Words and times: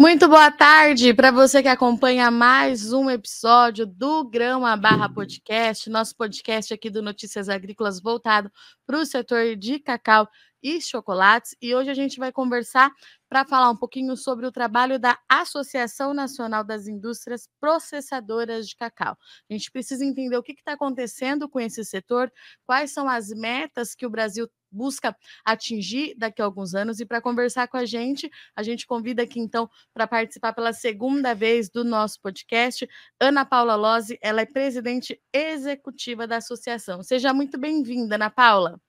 Muito 0.00 0.26
boa 0.28 0.50
tarde 0.50 1.12
para 1.12 1.30
você 1.30 1.60
que 1.60 1.68
acompanha 1.68 2.30
mais 2.30 2.90
um 2.90 3.10
episódio 3.10 3.84
do 3.84 4.24
Grão 4.24 4.64
a 4.64 4.74
Barra 4.74 5.10
Podcast, 5.10 5.90
nosso 5.90 6.16
podcast 6.16 6.72
aqui 6.72 6.88
do 6.88 7.02
Notícias 7.02 7.50
Agrícolas 7.50 8.00
voltado 8.00 8.50
para 8.86 8.98
o 8.98 9.04
setor 9.04 9.54
de 9.56 9.78
cacau 9.78 10.26
e 10.62 10.80
chocolates. 10.80 11.54
E 11.60 11.74
hoje 11.74 11.90
a 11.90 11.94
gente 11.94 12.18
vai 12.18 12.32
conversar 12.32 12.90
para 13.30 13.44
falar 13.44 13.70
um 13.70 13.76
pouquinho 13.76 14.16
sobre 14.16 14.44
o 14.44 14.50
trabalho 14.50 14.98
da 14.98 15.16
Associação 15.28 16.12
Nacional 16.12 16.64
das 16.64 16.88
Indústrias 16.88 17.48
Processadoras 17.60 18.68
de 18.68 18.74
Cacau. 18.74 19.16
A 19.48 19.52
gente 19.52 19.70
precisa 19.70 20.04
entender 20.04 20.36
o 20.36 20.42
que 20.42 20.50
está 20.50 20.72
acontecendo 20.72 21.48
com 21.48 21.60
esse 21.60 21.84
setor, 21.84 22.30
quais 22.66 22.90
são 22.90 23.08
as 23.08 23.28
metas 23.28 23.94
que 23.94 24.04
o 24.04 24.10
Brasil 24.10 24.50
busca 24.68 25.16
atingir 25.44 26.14
daqui 26.16 26.42
a 26.42 26.44
alguns 26.44 26.74
anos. 26.74 26.98
E 26.98 27.06
para 27.06 27.20
conversar 27.20 27.68
com 27.68 27.76
a 27.76 27.84
gente, 27.84 28.28
a 28.54 28.64
gente 28.64 28.84
convida 28.84 29.22
aqui 29.22 29.38
então 29.38 29.70
para 29.94 30.08
participar 30.08 30.52
pela 30.52 30.72
segunda 30.72 31.32
vez 31.32 31.70
do 31.70 31.84
nosso 31.84 32.20
podcast, 32.20 32.88
Ana 33.20 33.44
Paula 33.44 33.76
Lozzi, 33.76 34.18
ela 34.20 34.40
é 34.40 34.46
presidente 34.46 35.20
executiva 35.32 36.26
da 36.26 36.38
associação. 36.38 37.00
Seja 37.04 37.32
muito 37.32 37.58
bem-vinda, 37.58 38.16
Ana 38.16 38.28
Paula. 38.30 38.80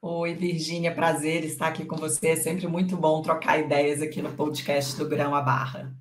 Oi, 0.00 0.32
Virgínia, 0.32 0.94
prazer 0.94 1.44
estar 1.44 1.66
aqui 1.66 1.84
com 1.84 1.96
você. 1.96 2.28
É 2.28 2.36
sempre 2.36 2.68
muito 2.68 2.96
bom 2.96 3.20
trocar 3.20 3.58
ideias 3.58 4.00
aqui 4.00 4.22
no 4.22 4.32
podcast 4.32 4.96
do 4.96 5.08
Grão 5.08 5.34
a 5.34 5.42
Barra. 5.42 5.92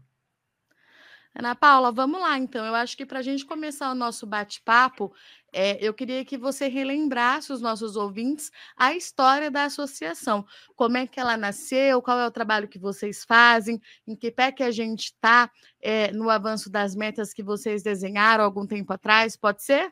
Ana 1.33 1.55
Paula, 1.55 1.91
vamos 1.91 2.21
lá 2.21 2.37
então. 2.37 2.63
Eu 2.63 2.75
acho 2.75 2.95
que 2.95 3.07
para 3.07 3.19
a 3.19 3.21
gente 3.23 3.43
começar 3.43 3.91
o 3.91 3.95
nosso 3.95 4.27
bate-papo, 4.27 5.11
é, 5.51 5.83
eu 5.83 5.95
queria 5.95 6.23
que 6.23 6.37
você 6.37 6.67
relembrasse 6.67 7.51
os 7.51 7.59
nossos 7.59 7.95
ouvintes 7.95 8.51
a 8.75 8.93
história 8.93 9.49
da 9.49 9.63
associação. 9.63 10.45
Como 10.75 10.95
é 10.97 11.07
que 11.07 11.19
ela 11.19 11.35
nasceu, 11.35 11.99
qual 11.99 12.19
é 12.19 12.27
o 12.27 12.31
trabalho 12.31 12.67
que 12.67 12.77
vocês 12.77 13.25
fazem, 13.25 13.81
em 14.07 14.15
que 14.15 14.29
pé 14.29 14.51
que 14.51 14.61
a 14.61 14.71
gente 14.71 15.05
está 15.05 15.49
é, 15.81 16.11
no 16.11 16.29
avanço 16.29 16.69
das 16.69 16.95
metas 16.95 17.33
que 17.33 17.41
vocês 17.41 17.81
desenharam 17.81 18.43
algum 18.43 18.67
tempo 18.67 18.93
atrás, 18.93 19.35
pode 19.35 19.63
ser? 19.63 19.91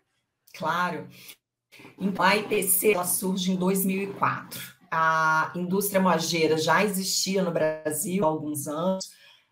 Claro. 0.53 1.07
Então, 1.99 2.25
a 2.25 2.35
IPC 2.35 2.93
ela 2.93 3.05
surge 3.05 3.51
em 3.51 3.55
2004. 3.55 4.59
A 4.91 5.51
indústria 5.55 5.99
moageira 5.99 6.57
já 6.57 6.83
existia 6.83 7.43
no 7.43 7.51
Brasil 7.51 8.23
há 8.23 8.27
alguns 8.27 8.67
anos, 8.67 9.09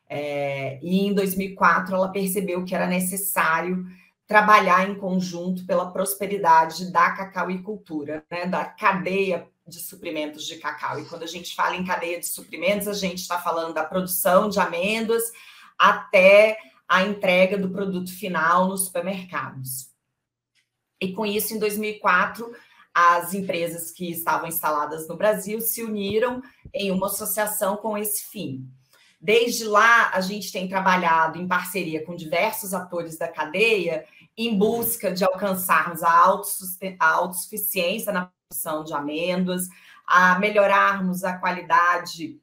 é, 0.10 0.80
e 0.82 1.08
em 1.08 1.14
2004 1.14 1.96
ela 1.96 2.12
percebeu 2.12 2.64
que 2.64 2.76
era 2.76 2.86
necessário 2.86 3.86
trabalhar 4.28 4.90
em 4.90 4.96
conjunto 4.96 5.66
pela 5.66 5.92
prosperidade 5.92 6.92
da 6.92 7.12
cacauicultura, 7.12 8.24
né, 8.32 8.46
da 8.46 8.66
cadeia 8.66 9.48
de 9.68 9.80
suprimentos 9.80 10.46
de 10.46 10.58
cacau. 10.58 11.00
E 11.00 11.06
quando 11.06 11.24
a 11.24 11.28
gente 11.28 11.56
fala 11.56 11.76
em 11.76 11.86
cadeia 11.86 12.20
de 12.20 12.28
suprimentos, 12.28 12.88
a 12.88 12.94
gente 12.94 13.20
está 13.20 13.40
falando 13.40 13.74
da 13.74 13.84
produção 13.84 14.50
de 14.50 14.60
amêndoas 14.60 15.24
até 15.78 16.58
a 16.88 17.04
entrega 17.04 17.58
do 17.58 17.70
produto 17.70 18.12
final 18.12 18.68
nos 18.68 18.86
supermercados. 18.86 19.93
E 21.04 21.12
com 21.12 21.26
isso, 21.26 21.54
em 21.54 21.60
2004, 21.60 22.50
as 22.94 23.34
empresas 23.34 23.92
que 23.92 24.10
estavam 24.10 24.48
instaladas 24.48 25.08
no 25.08 25.18
Brasil 25.18 25.60
se 25.60 25.84
uniram 25.84 26.42
em 26.74 26.92
uma 26.92 27.08
associação 27.08 27.76
com 27.76 27.98
esse 27.98 28.24
fim. 28.24 28.66
Desde 29.20 29.66
lá, 29.66 30.12
a 30.14 30.22
gente 30.22 30.52
tem 30.52 30.68
trabalhado 30.68 31.38
em 31.38 31.48
parceria 31.48 32.06
com 32.06 32.16
diversos 32.16 32.74
atores 32.74 33.18
da 33.18 33.28
cadeia 33.28 34.06
em 34.38 34.58
busca 34.58 35.12
de 35.12 35.26
alcançarmos 35.26 36.04
a, 36.04 36.12
autossuficiência 37.00 38.14
na 38.14 38.32
produção 38.48 38.84
de 38.84 38.94
amêndoas, 38.94 39.68
a 40.08 40.40
melhorarmos 40.40 41.24
a 41.24 41.38
qualidade 41.38 42.40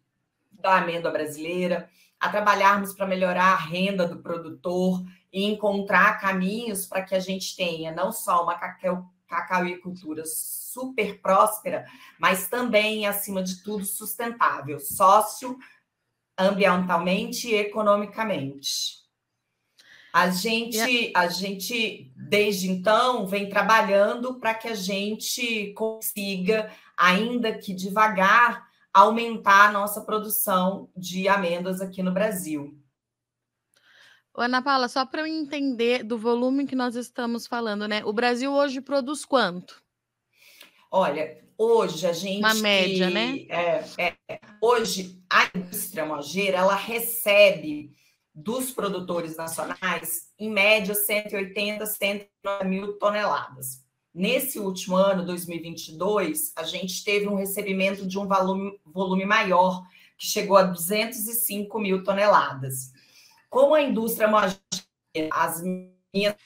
da 0.52 0.76
amêndoa 0.76 1.10
brasileira, 1.10 1.88
a 2.18 2.28
trabalharmos 2.28 2.92
para 2.92 3.06
melhorar 3.06 3.52
a 3.52 3.56
renda 3.56 4.06
do 4.06 4.18
produtor 4.18 5.02
e 5.32 5.44
encontrar 5.44 6.20
caminhos 6.20 6.86
para 6.86 7.02
que 7.02 7.14
a 7.14 7.20
gente 7.20 7.56
tenha 7.56 7.92
não 7.92 8.10
só 8.10 8.42
uma 8.42 8.56
cacau, 8.56 9.08
cacauicultura 9.28 10.24
super 10.26 11.20
próspera, 11.20 11.86
mas 12.18 12.48
também, 12.48 13.06
acima 13.06 13.42
de 13.42 13.62
tudo, 13.62 13.84
sustentável, 13.84 14.80
sócio 14.80 15.58
ambientalmente 16.36 17.48
e 17.48 17.54
economicamente. 17.54 19.00
A 20.12 20.28
gente, 20.30 21.12
a 21.14 21.28
gente, 21.28 22.12
desde 22.16 22.68
então, 22.68 23.26
vem 23.26 23.48
trabalhando 23.48 24.40
para 24.40 24.54
que 24.54 24.66
a 24.66 24.74
gente 24.74 25.72
consiga, 25.74 26.68
ainda 26.96 27.56
que 27.56 27.72
devagar, 27.72 28.68
aumentar 28.92 29.68
a 29.68 29.72
nossa 29.72 30.00
produção 30.00 30.88
de 30.96 31.28
amêndoas 31.28 31.80
aqui 31.80 32.02
no 32.02 32.10
Brasil. 32.10 32.79
Ana 34.34 34.62
Paula, 34.62 34.88
só 34.88 35.04
para 35.04 35.22
eu 35.22 35.26
entender 35.26 36.02
do 36.02 36.16
volume 36.16 36.66
que 36.66 36.76
nós 36.76 36.94
estamos 36.94 37.46
falando, 37.46 37.86
né? 37.88 38.02
O 38.04 38.12
Brasil 38.12 38.52
hoje 38.52 38.80
produz 38.80 39.24
quanto? 39.24 39.82
Olha, 40.90 41.38
hoje 41.58 42.06
a 42.06 42.12
gente. 42.12 42.38
Uma 42.38 42.54
média, 42.54 43.10
né? 43.10 43.46
É, 43.48 43.84
é, 44.28 44.40
hoje 44.60 45.22
a 45.28 45.50
indústria 45.56 46.06
mogeira 46.06 46.58
ela 46.58 46.74
recebe 46.74 47.92
dos 48.34 48.70
produtores 48.70 49.36
nacionais, 49.36 50.30
em 50.38 50.50
média, 50.50 50.94
180, 50.94 51.84
190 51.84 52.64
mil 52.64 52.98
toneladas. 52.98 53.84
Nesse 54.12 54.58
último 54.58 54.96
ano, 54.96 55.24
2022, 55.24 56.52
a 56.56 56.64
gente 56.64 57.04
teve 57.04 57.28
um 57.28 57.36
recebimento 57.36 58.06
de 58.06 58.18
um 58.18 58.26
volume, 58.26 58.80
volume 58.84 59.24
maior, 59.24 59.84
que 60.18 60.26
chegou 60.26 60.56
a 60.56 60.62
205 60.62 61.78
mil 61.78 62.02
toneladas. 62.02 62.92
Como 63.50 63.74
a 63.74 63.82
indústria 63.82 64.28
mogeira, 64.28 64.60
as 65.32 65.60
minhas 66.14 66.36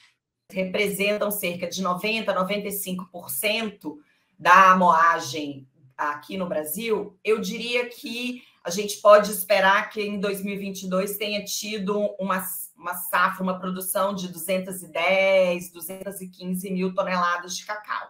representam 0.50 1.31
cerca 1.31 1.69
de 1.69 1.82
90, 1.82 2.34
95% 2.34 3.98
da 4.38 4.75
moagem 4.75 5.69
aqui 5.97 6.37
no 6.37 6.48
Brasil, 6.48 7.19
eu 7.22 7.41
diria 7.41 7.87
que 7.88 8.43
a 8.64 8.70
gente 8.70 8.97
pode 9.03 9.31
esperar 9.31 9.91
que 9.91 10.00
em 10.00 10.19
2022 10.19 11.19
tenha 11.19 11.44
tido 11.44 11.98
uma, 12.19 12.43
uma 12.75 12.94
safra, 12.94 13.43
uma 13.43 13.60
produção 13.60 14.14
de 14.14 14.28
210, 14.28 15.70
215 15.70 16.70
mil 16.70 16.94
toneladas 16.94 17.54
de 17.54 17.66
cacau. 17.66 18.09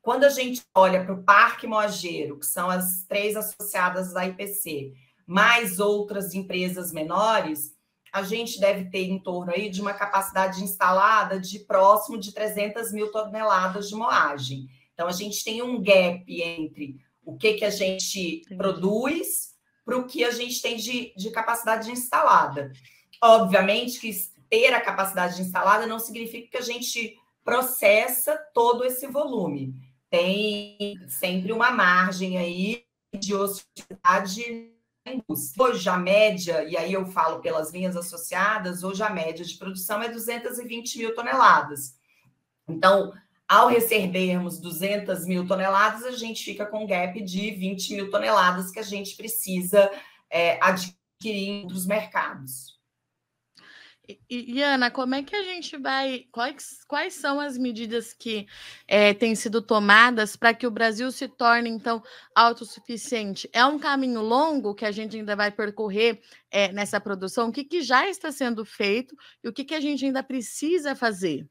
Quando 0.00 0.24
a 0.24 0.30
gente 0.30 0.62
olha 0.74 1.04
para 1.04 1.14
o 1.14 1.22
Parque 1.22 1.66
Moageiro, 1.66 2.38
que 2.38 2.46
são 2.46 2.70
as 2.70 3.04
três 3.06 3.36
associadas 3.36 4.12
da 4.12 4.26
IPC, 4.26 4.94
mais 5.26 5.78
outras 5.78 6.34
empresas 6.34 6.92
menores, 6.92 7.73
a 8.14 8.22
gente 8.22 8.60
deve 8.60 8.84
ter 8.84 9.10
em 9.10 9.18
torno 9.18 9.50
aí 9.50 9.68
de 9.68 9.80
uma 9.80 9.92
capacidade 9.92 10.62
instalada 10.62 11.40
de 11.40 11.58
próximo 11.58 12.16
de 12.16 12.32
300 12.32 12.92
mil 12.92 13.10
toneladas 13.10 13.88
de 13.88 13.96
moagem. 13.96 14.68
Então, 14.92 15.08
a 15.08 15.12
gente 15.12 15.42
tem 15.42 15.60
um 15.62 15.82
gap 15.82 16.24
entre 16.28 17.00
o 17.24 17.36
que, 17.36 17.54
que 17.54 17.64
a 17.64 17.70
gente 17.70 18.42
produz 18.56 19.56
para 19.84 19.98
o 19.98 20.06
que 20.06 20.22
a 20.22 20.30
gente 20.30 20.62
tem 20.62 20.76
de, 20.76 21.12
de 21.16 21.30
capacidade 21.32 21.90
instalada. 21.90 22.72
Obviamente 23.20 23.98
que 23.98 24.12
ter 24.48 24.72
a 24.72 24.80
capacidade 24.80 25.42
instalada 25.42 25.84
não 25.84 25.98
significa 25.98 26.52
que 26.52 26.56
a 26.56 26.64
gente 26.64 27.16
processa 27.42 28.38
todo 28.54 28.84
esse 28.84 29.08
volume. 29.08 29.74
Tem 30.08 30.94
sempre 31.08 31.50
uma 31.50 31.72
margem 31.72 32.38
aí 32.38 32.84
de 33.12 33.34
ociosidade 33.34 34.73
Hoje 35.58 35.88
a 35.88 35.98
média, 35.98 36.64
e 36.64 36.76
aí 36.76 36.92
eu 36.92 37.04
falo 37.06 37.40
pelas 37.40 37.70
linhas 37.70 37.94
associadas, 37.94 38.82
hoje 38.82 39.02
a 39.02 39.10
média 39.10 39.44
de 39.44 39.54
produção 39.56 40.02
é 40.02 40.08
220 40.08 40.98
mil 40.98 41.14
toneladas. 41.14 41.98
Então, 42.66 43.12
ao 43.46 43.68
recebermos 43.68 44.58
200 44.58 45.26
mil 45.26 45.46
toneladas, 45.46 46.04
a 46.04 46.12
gente 46.12 46.42
fica 46.42 46.64
com 46.64 46.84
um 46.84 46.86
gap 46.86 47.20
de 47.20 47.50
20 47.50 47.94
mil 47.94 48.10
toneladas 48.10 48.70
que 48.70 48.78
a 48.78 48.82
gente 48.82 49.14
precisa 49.14 49.90
é, 50.30 50.58
adquirir 50.62 51.48
em 51.48 51.62
outros 51.62 51.86
mercados. 51.86 52.73
E, 54.28 54.62
Ana, 54.62 54.90
como 54.90 55.14
é 55.14 55.22
que 55.22 55.34
a 55.34 55.42
gente 55.42 55.78
vai. 55.78 56.26
Quais, 56.30 56.84
quais 56.86 57.14
são 57.14 57.40
as 57.40 57.56
medidas 57.56 58.12
que 58.12 58.46
é, 58.86 59.14
têm 59.14 59.34
sido 59.34 59.62
tomadas 59.62 60.36
para 60.36 60.52
que 60.52 60.66
o 60.66 60.70
Brasil 60.70 61.10
se 61.10 61.26
torne, 61.26 61.70
então, 61.70 62.02
autossuficiente? 62.34 63.48
É 63.52 63.64
um 63.64 63.78
caminho 63.78 64.20
longo 64.20 64.74
que 64.74 64.84
a 64.84 64.90
gente 64.90 65.16
ainda 65.16 65.34
vai 65.34 65.50
percorrer 65.50 66.20
é, 66.50 66.70
nessa 66.70 67.00
produção? 67.00 67.48
O 67.48 67.52
que, 67.52 67.64
que 67.64 67.82
já 67.82 68.08
está 68.08 68.30
sendo 68.30 68.64
feito 68.64 69.16
e 69.42 69.48
o 69.48 69.52
que, 69.52 69.64
que 69.64 69.74
a 69.74 69.80
gente 69.80 70.04
ainda 70.04 70.22
precisa 70.22 70.94
fazer? 70.94 71.48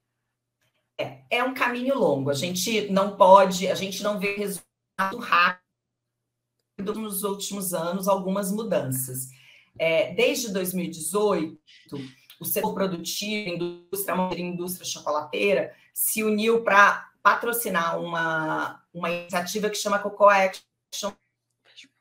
É, 1.00 1.24
é 1.30 1.44
um 1.44 1.54
caminho 1.54 1.98
longo. 1.98 2.30
A 2.30 2.36
gente 2.36 2.90
não 2.92 3.18
pode, 3.18 3.68
a 3.68 3.76
gente 3.76 4.04
não 4.04 4.20
vê 4.20 4.36
resultado 4.36 5.18
rápido 5.18 5.60
nos 6.96 7.24
últimos 7.24 7.74
anos, 7.74 8.08
algumas 8.08 8.52
mudanças. 8.52 9.30
É, 9.78 10.14
desde 10.14 10.54
2018, 10.54 11.58
o 12.44 12.46
setor 12.46 12.74
produtivo, 12.74 13.50
a 13.50 13.54
indústria, 13.54 14.16
a 14.16 14.40
indústria 14.40 14.86
chocolateira, 14.86 15.74
se 15.94 16.24
uniu 16.24 16.64
para 16.64 17.10
patrocinar 17.22 18.00
uma, 18.00 18.84
uma 18.94 19.10
iniciativa 19.10 19.70
que 19.70 19.78
chama 19.78 20.00
Cocoa 20.00 20.36
Action 20.36 21.14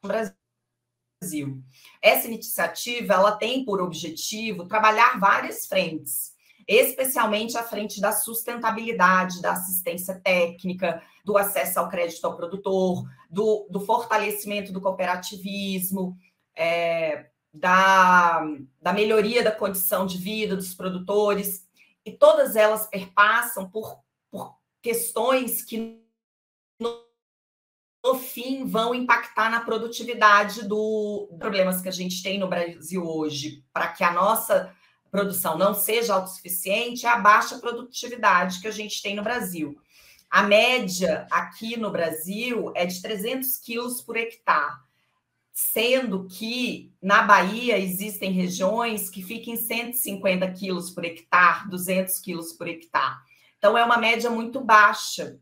Brasil. 0.04 1.62
Essa 2.02 2.26
iniciativa 2.26 3.14
ela 3.14 3.32
tem 3.32 3.64
por 3.64 3.80
objetivo 3.80 4.66
trabalhar 4.66 5.18
várias 5.20 5.66
frentes, 5.66 6.32
especialmente 6.66 7.56
a 7.56 7.62
frente 7.62 8.00
da 8.00 8.12
sustentabilidade, 8.12 9.40
da 9.40 9.52
assistência 9.52 10.20
técnica, 10.20 11.00
do 11.24 11.38
acesso 11.38 11.78
ao 11.78 11.88
crédito 11.88 12.24
ao 12.24 12.36
produtor, 12.36 13.04
do, 13.30 13.68
do 13.70 13.80
fortalecimento 13.80 14.72
do 14.72 14.80
cooperativismo, 14.80 16.16
é, 16.56 17.30
da, 17.52 18.42
da 18.80 18.92
melhoria 18.92 19.42
da 19.42 19.52
condição 19.52 20.06
de 20.06 20.18
vida 20.18 20.56
dos 20.56 20.74
produtores, 20.74 21.68
e 22.04 22.10
todas 22.10 22.56
elas 22.56 22.86
perpassam 22.86 23.68
por, 23.68 24.00
por 24.30 24.56
questões 24.80 25.62
que 25.62 26.02
no 28.04 28.16
fim, 28.16 28.66
vão 28.66 28.94
impactar 28.94 29.48
na 29.48 29.60
produtividade 29.60 30.66
do 30.66 31.28
problemas 31.38 31.80
que 31.80 31.88
a 31.88 31.92
gente 31.92 32.20
tem 32.22 32.38
no 32.38 32.48
Brasil 32.48 33.06
hoje, 33.06 33.64
para 33.72 33.88
que 33.88 34.02
a 34.02 34.12
nossa 34.12 34.74
produção 35.10 35.56
não 35.56 35.72
seja 35.72 36.14
autossuficiente, 36.14 37.06
é 37.06 37.08
a 37.08 37.18
baixa 37.18 37.58
produtividade 37.58 38.60
que 38.60 38.66
a 38.66 38.72
gente 38.72 39.00
tem 39.00 39.14
no 39.14 39.22
Brasil. 39.22 39.78
A 40.28 40.42
média 40.42 41.26
aqui 41.30 41.76
no 41.76 41.90
Brasil 41.90 42.72
é 42.74 42.86
de 42.86 43.00
300 43.00 43.58
quilos 43.58 44.00
por 44.00 44.16
hectare, 44.16 44.80
sendo 45.52 46.26
que 46.26 46.92
na 47.00 47.22
Bahia 47.22 47.78
existem 47.78 48.32
regiões 48.32 49.10
que 49.10 49.22
ficam 49.22 49.54
em 49.54 49.56
150 49.56 50.50
quilos 50.52 50.90
por 50.90 51.04
hectare, 51.04 51.68
200 51.68 52.18
quilos 52.20 52.52
por 52.52 52.68
hectare. 52.68 53.16
Então, 53.58 53.76
é 53.76 53.84
uma 53.84 53.98
média 53.98 54.30
muito 54.30 54.60
baixa. 54.60 55.38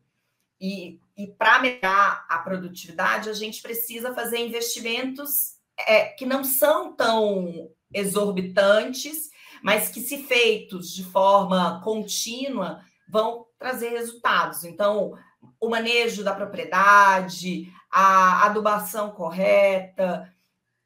E 0.59 0.99
e 1.21 1.27
para 1.27 1.59
melhorar 1.59 2.25
a 2.27 2.39
produtividade, 2.39 3.29
a 3.29 3.33
gente 3.33 3.61
precisa 3.61 4.11
fazer 4.11 4.39
investimentos 4.39 5.57
é, 5.87 6.05
que 6.05 6.25
não 6.25 6.43
são 6.43 6.95
tão 6.95 7.69
exorbitantes, 7.93 9.29
mas 9.61 9.89
que, 9.89 10.01
se 10.01 10.23
feitos 10.23 10.91
de 10.91 11.03
forma 11.03 11.79
contínua, 11.83 12.83
vão 13.07 13.45
trazer 13.59 13.89
resultados. 13.89 14.63
Então, 14.63 15.13
o 15.59 15.69
manejo 15.69 16.23
da 16.23 16.33
propriedade, 16.33 17.71
a 17.91 18.45
adubação 18.45 19.11
correta, 19.11 20.33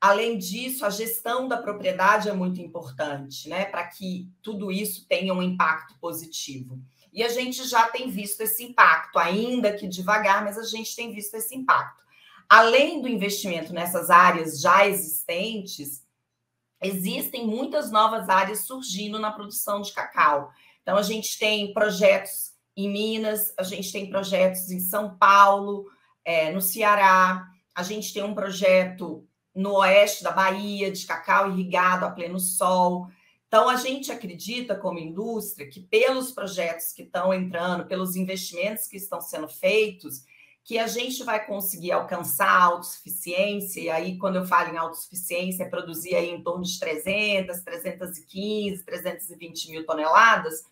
além 0.02 0.38
disso, 0.38 0.86
a 0.86 0.90
gestão 0.90 1.48
da 1.48 1.58
propriedade 1.58 2.28
é 2.28 2.34
muito 2.34 2.60
importante, 2.60 3.48
né, 3.48 3.66
para 3.66 3.86
que 3.88 4.30
tudo 4.42 4.72
isso 4.72 5.08
tenha 5.08 5.34
um 5.34 5.42
impacto 5.42 5.98
positivo. 6.00 6.82
E 7.14 7.24
a 7.24 7.30
gente 7.30 7.64
já 7.66 7.88
tem 7.88 8.10
visto 8.10 8.42
esse 8.42 8.64
impacto, 8.64 9.18
ainda 9.18 9.72
que 9.72 9.88
devagar, 9.88 10.44
mas 10.44 10.58
a 10.58 10.64
gente 10.64 10.96
tem 10.96 11.14
visto 11.14 11.36
esse 11.36 11.56
impacto. 11.56 12.04
Além 12.50 13.02
do 13.02 13.08
investimento 13.08 13.74
nessas 13.74 14.10
áreas 14.10 14.60
já 14.60 14.86
existentes, 14.88 16.04
existem 16.82 17.48
muitas 17.48 17.90
novas 17.90 18.28
áreas 18.28 18.66
surgindo 18.66 19.18
na 19.18 19.32
produção 19.32 19.82
de 19.82 19.94
cacau. 19.94 20.52
Então, 20.82 20.98
a 20.98 21.02
gente 21.02 21.40
tem 21.40 21.74
projetos 21.74 22.54
em 22.76 22.92
Minas, 22.92 23.54
a 23.58 23.64
gente 23.64 23.92
tem 23.92 24.10
projetos 24.10 24.70
em 24.70 24.80
São 24.80 25.18
Paulo, 25.18 25.86
é, 26.26 26.52
no 26.52 26.60
Ceará, 26.60 27.48
a 27.74 27.84
gente 27.84 28.12
tem 28.12 28.24
um 28.24 28.34
projeto 28.34 29.26
no 29.54 29.76
oeste 29.76 30.24
da 30.24 30.32
Bahia 30.32 30.92
de 30.92 31.06
cacau 31.06 31.50
irrigado 31.50 32.04
a 32.04 32.12
pleno 32.12 32.40
sol. 32.40 33.08
Então, 33.48 33.70
a 33.70 33.76
gente 33.78 34.12
acredita, 34.12 34.76
como 34.76 35.00
indústria, 35.00 35.70
que 35.70 35.80
pelos 35.80 36.32
projetos 36.32 36.92
que 36.92 37.04
estão 37.04 37.34
entrando, 37.34 37.86
pelos 37.86 38.16
investimentos 38.16 38.88
que 38.88 38.98
estão 38.98 39.22
sendo 39.22 39.48
feitos, 39.48 40.26
que 40.64 40.80
a 40.80 40.88
gente 40.88 41.24
vai 41.24 41.46
conseguir 41.46 41.92
alcançar 41.92 42.50
a 42.50 42.64
autossuficiência, 42.64 43.80
e 43.80 43.90
aí, 43.90 44.18
quando 44.18 44.38
eu 44.38 44.46
falo 44.46 44.74
em 44.74 44.78
autossuficiência, 44.78 45.64
é 45.64 45.70
produzir 45.70 46.16
aí 46.16 46.32
em 46.32 46.42
torno 46.42 46.64
de 46.64 46.78
300, 46.80 47.62
315, 47.62 48.84
320 48.84 49.70
mil 49.70 49.86
toneladas 49.86 50.64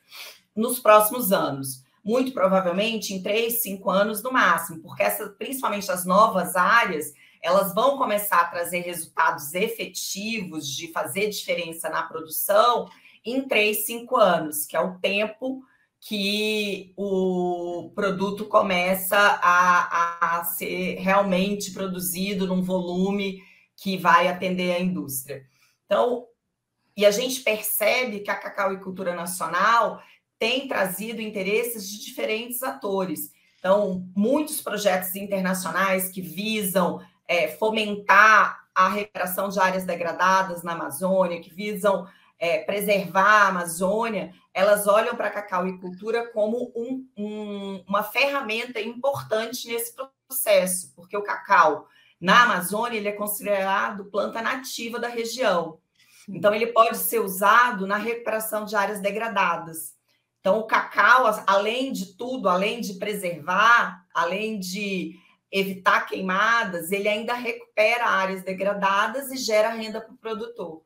nos 0.56 0.80
próximos 0.80 1.32
anos. 1.32 1.84
Muito 2.04 2.34
provavelmente 2.34 3.14
em 3.14 3.24
3, 3.24 3.62
5 3.62 3.90
anos 3.90 4.22
no 4.22 4.32
máximo, 4.32 4.82
porque 4.82 5.04
essa, 5.04 5.30
principalmente 5.30 5.90
as 5.90 6.06
novas 6.06 6.56
áreas, 6.56 7.14
elas 7.42 7.74
vão 7.74 7.98
começar 7.98 8.42
a 8.42 8.48
trazer 8.48 8.80
resultados 8.82 9.54
efetivos 9.54 10.68
de 10.68 10.92
fazer 10.92 11.30
diferença 11.30 11.90
na 11.90 12.04
produção 12.04 12.90
em 13.26 13.48
três, 13.48 13.86
cinco 13.86 14.18
anos, 14.18 14.66
que 14.66 14.76
é 14.76 14.82
o 14.82 15.00
tempo 15.00 15.64
que 16.00 16.94
o 16.98 17.92
produto 17.96 18.46
começa 18.46 19.18
a, 19.18 20.40
a 20.40 20.44
ser 20.44 20.96
realmente 20.96 21.72
produzido 21.72 22.46
num 22.46 22.62
volume 22.62 23.42
que 23.78 23.98
vai 23.98 24.28
atender 24.28 24.76
a 24.76 24.82
indústria. 24.82 25.46
Então, 25.86 26.26
e 26.96 27.06
a 27.06 27.12
gente 27.12 27.42
percebe 27.42 28.20
que 28.20 28.30
a 28.30 28.36
cacauicultura 28.36 29.16
nacional 29.16 30.02
tem 30.44 30.68
trazido 30.68 31.22
interesses 31.22 31.90
de 31.90 32.04
diferentes 32.04 32.62
atores. 32.64 33.32
Então, 33.58 34.06
muitos 34.14 34.60
projetos 34.60 35.16
internacionais 35.16 36.10
que 36.10 36.20
visam 36.20 37.00
é, 37.26 37.48
fomentar 37.48 38.66
a 38.76 38.90
recuperação 38.90 39.48
de 39.48 39.58
áreas 39.58 39.86
degradadas 39.86 40.62
na 40.62 40.74
Amazônia, 40.74 41.40
que 41.40 41.50
visam 41.50 42.06
é, 42.38 42.58
preservar 42.58 43.24
a 43.24 43.48
Amazônia, 43.48 44.34
elas 44.54 44.86
olham 44.86 45.16
para 45.16 45.28
a 45.28 45.32
cacauicultura 45.32 46.30
como 46.34 46.74
um, 46.76 47.08
um, 47.16 47.82
uma 47.88 48.04
ferramenta 48.04 48.82
importante 48.82 49.70
nesse 49.70 49.96
processo, 49.96 50.92
porque 50.94 51.16
o 51.16 51.24
cacau 51.24 51.88
na 52.20 52.44
Amazônia 52.44 52.98
ele 52.98 53.08
é 53.08 53.14
considerado 53.14 54.12
planta 54.12 54.42
nativa 54.42 55.00
da 55.00 55.08
região. 55.08 55.80
Então, 56.28 56.54
ele 56.54 56.68
pode 56.68 56.98
ser 56.98 57.20
usado 57.20 57.88
na 57.88 57.96
recuperação 57.96 58.66
de 58.66 58.76
áreas 58.76 59.00
degradadas. 59.00 60.03
Então, 60.44 60.60
o 60.60 60.68
cacau, 60.68 61.24
além 61.48 61.94
de 61.94 62.18
tudo, 62.18 62.50
além 62.50 62.82
de 62.82 62.96
preservar, 62.96 64.06
além 64.14 64.60
de 64.60 65.18
evitar 65.50 66.06
queimadas, 66.06 66.92
ele 66.92 67.08
ainda 67.08 67.34
recupera 67.34 68.08
áreas 68.08 68.44
degradadas 68.44 69.32
e 69.32 69.38
gera 69.38 69.70
renda 69.70 70.02
para 70.02 70.14
o 70.14 70.18
produtor. 70.18 70.84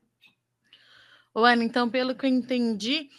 Ana, 1.34 1.64
então, 1.64 1.90
pelo 1.90 2.14
que 2.14 2.28
eu 2.28 2.30
entendi, 2.30 3.10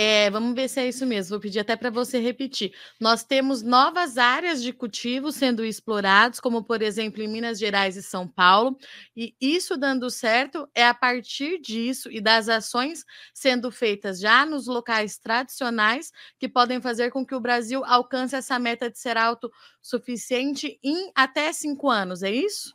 é, 0.00 0.30
vamos 0.30 0.54
ver 0.54 0.68
se 0.68 0.78
é 0.78 0.86
isso 0.86 1.04
mesmo. 1.04 1.30
Vou 1.30 1.40
pedir 1.40 1.58
até 1.58 1.74
para 1.74 1.90
você 1.90 2.20
repetir. 2.20 2.72
Nós 3.00 3.24
temos 3.24 3.62
novas 3.62 4.16
áreas 4.16 4.62
de 4.62 4.72
cultivo 4.72 5.32
sendo 5.32 5.64
explorados, 5.64 6.38
como 6.38 6.62
por 6.62 6.82
exemplo 6.82 7.20
em 7.20 7.26
Minas 7.26 7.58
Gerais 7.58 7.96
e 7.96 8.02
São 8.04 8.28
Paulo, 8.28 8.78
e 9.16 9.34
isso 9.40 9.76
dando 9.76 10.08
certo 10.08 10.68
é 10.72 10.86
a 10.86 10.94
partir 10.94 11.60
disso 11.60 12.08
e 12.12 12.20
das 12.20 12.48
ações 12.48 13.04
sendo 13.34 13.72
feitas 13.72 14.20
já 14.20 14.46
nos 14.46 14.68
locais 14.68 15.18
tradicionais 15.18 16.12
que 16.38 16.48
podem 16.48 16.80
fazer 16.80 17.10
com 17.10 17.26
que 17.26 17.34
o 17.34 17.40
Brasil 17.40 17.84
alcance 17.84 18.36
essa 18.36 18.56
meta 18.56 18.88
de 18.88 19.00
ser 19.00 19.16
autossuficiente 19.16 20.78
em 20.80 21.10
até 21.12 21.52
cinco 21.52 21.90
anos, 21.90 22.22
é 22.22 22.30
isso? 22.30 22.72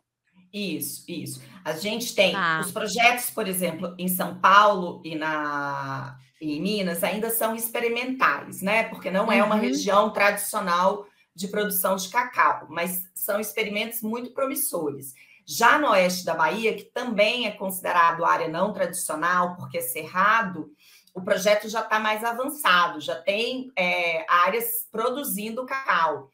Isso, 0.51 1.05
isso. 1.07 1.41
A 1.63 1.71
gente 1.71 2.13
tem 2.13 2.35
ah. 2.35 2.59
os 2.61 2.69
projetos, 2.69 3.29
por 3.29 3.47
exemplo, 3.47 3.95
em 3.97 4.09
São 4.09 4.37
Paulo 4.41 5.01
e 5.05 5.15
na 5.15 6.19
em 6.41 6.61
Minas 6.61 7.03
ainda 7.03 7.29
são 7.29 7.55
experimentais, 7.55 8.61
né? 8.61 8.83
Porque 8.83 9.09
não 9.09 9.31
é 9.31 9.43
uma 9.43 9.55
uhum. 9.55 9.61
região 9.61 10.11
tradicional 10.11 11.05
de 11.35 11.47
produção 11.47 11.95
de 11.95 12.09
cacau, 12.09 12.67
mas 12.69 13.09
são 13.15 13.39
experimentos 13.39 14.01
muito 14.01 14.33
promissores. 14.33 15.13
Já 15.45 15.77
no 15.77 15.89
oeste 15.89 16.23
da 16.23 16.35
Bahia, 16.35 16.75
que 16.75 16.83
também 16.83 17.47
é 17.47 17.51
considerado 17.51 18.23
área 18.23 18.47
não 18.47 18.71
tradicional, 18.71 19.55
porque 19.55 19.79
é 19.79 19.81
cerrado, 19.81 20.71
o 21.13 21.21
projeto 21.21 21.67
já 21.69 21.81
está 21.81 21.99
mais 21.99 22.23
avançado, 22.23 22.99
já 22.99 23.15
tem 23.15 23.71
é, 23.77 24.25
áreas 24.29 24.87
produzindo 24.91 25.65
cacau. 25.65 26.29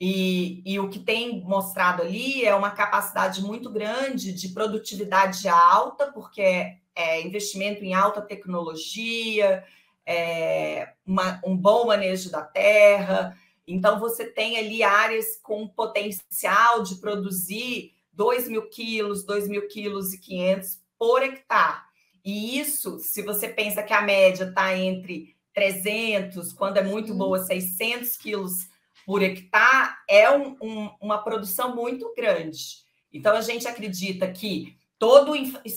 E, 0.00 0.62
e, 0.66 0.78
o 0.80 0.90
que 0.90 0.98
tem 0.98 1.42
mostrado 1.44 2.02
ali 2.02 2.44
é 2.44 2.54
uma 2.54 2.70
capacidade 2.70 3.40
muito 3.40 3.70
grande 3.70 4.32
de 4.32 4.48
produtividade 4.48 5.48
alta, 5.48 6.10
porque 6.12 6.76
é, 6.94 7.20
investimento 7.22 7.84
em 7.84 7.94
alta 7.94 8.22
tecnologia, 8.22 9.64
é, 10.06 10.92
uma, 11.06 11.40
um 11.44 11.56
bom 11.56 11.86
manejo 11.86 12.30
da 12.30 12.42
terra. 12.42 13.36
Então, 13.66 13.98
você 13.98 14.26
tem 14.26 14.58
ali 14.58 14.82
áreas 14.82 15.38
com 15.42 15.66
potencial 15.66 16.82
de 16.82 16.96
produzir 16.96 17.94
2 18.12 18.48
mil 18.48 18.68
quilos, 18.68 19.24
2 19.24 19.48
mil 19.48 19.66
quilos 19.68 20.12
e 20.12 20.18
500 20.18 20.80
por 20.98 21.22
hectare. 21.22 21.82
E 22.24 22.58
isso, 22.58 22.98
se 23.00 23.22
você 23.22 23.48
pensa 23.48 23.82
que 23.82 23.92
a 23.92 24.00
média 24.00 24.44
está 24.44 24.76
entre 24.76 25.34
300, 25.52 26.52
quando 26.52 26.78
é 26.78 26.82
muito 26.82 27.12
uhum. 27.12 27.18
boa, 27.18 27.38
600 27.38 28.16
quilos 28.16 28.68
por 29.04 29.22
hectare, 29.22 29.94
é 30.08 30.30
um, 30.30 30.56
um, 30.60 30.90
uma 31.00 31.18
produção 31.18 31.74
muito 31.74 32.12
grande. 32.16 32.84
Então, 33.12 33.36
a 33.36 33.40
gente 33.40 33.68
acredita 33.68 34.30
que 34.30 34.76
todo 34.98 35.34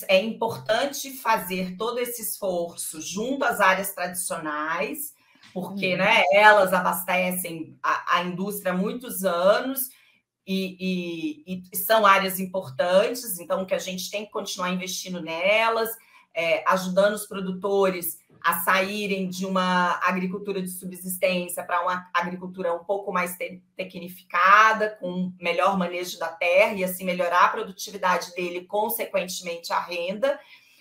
é 0.07 0.21
importante 0.23 1.11
fazer 1.17 1.75
todo 1.77 1.99
esse 1.99 2.21
esforço 2.21 3.01
junto 3.01 3.43
às 3.43 3.59
áreas 3.59 3.93
tradicionais, 3.93 5.13
porque 5.53 5.93
uhum. 5.93 5.97
né, 5.97 6.23
elas 6.31 6.73
abastecem 6.73 7.77
a, 7.81 8.17
a, 8.17 8.23
indústria 8.23 8.71
há 8.71 8.77
muitos 8.77 9.23
anos 9.23 9.89
e, 10.45 11.43
e, 11.47 11.63
e, 11.71 11.77
são 11.77 12.05
áreas 12.05 12.39
importantes, 12.39 13.39
então 13.39 13.65
que 13.65 13.73
a 13.73 13.79
gente 13.79 14.09
tem 14.09 14.25
que 14.25 14.31
continuar 14.31 14.71
investindo 14.71 15.21
nelas, 15.21 15.89
é, 16.33 16.63
ajudando 16.67 17.13
os 17.13 17.25
produtores 17.25 18.19
a 18.43 18.59
saírem 18.59 19.29
de 19.29 19.45
uma 19.45 19.99
agricultura 20.03 20.61
de 20.61 20.69
subsistência 20.69 21.63
para 21.63 21.81
uma 21.81 22.09
agricultura 22.13 22.73
um 22.73 22.83
pouco 22.83 23.11
mais 23.11 23.37
te 23.37 23.61
tecnificada, 23.75 24.97
com 24.99 25.33
melhor 25.39 25.77
manejo 25.77 26.17
da 26.19 26.27
terra 26.27 26.73
e 26.73 26.83
assim 26.83 27.05
melhorar 27.05 27.45
a 27.45 27.49
produtividade 27.49 28.33
dele, 28.33 28.65
consequentemente 28.65 29.71
a 29.71 29.79
renda. 29.79 30.39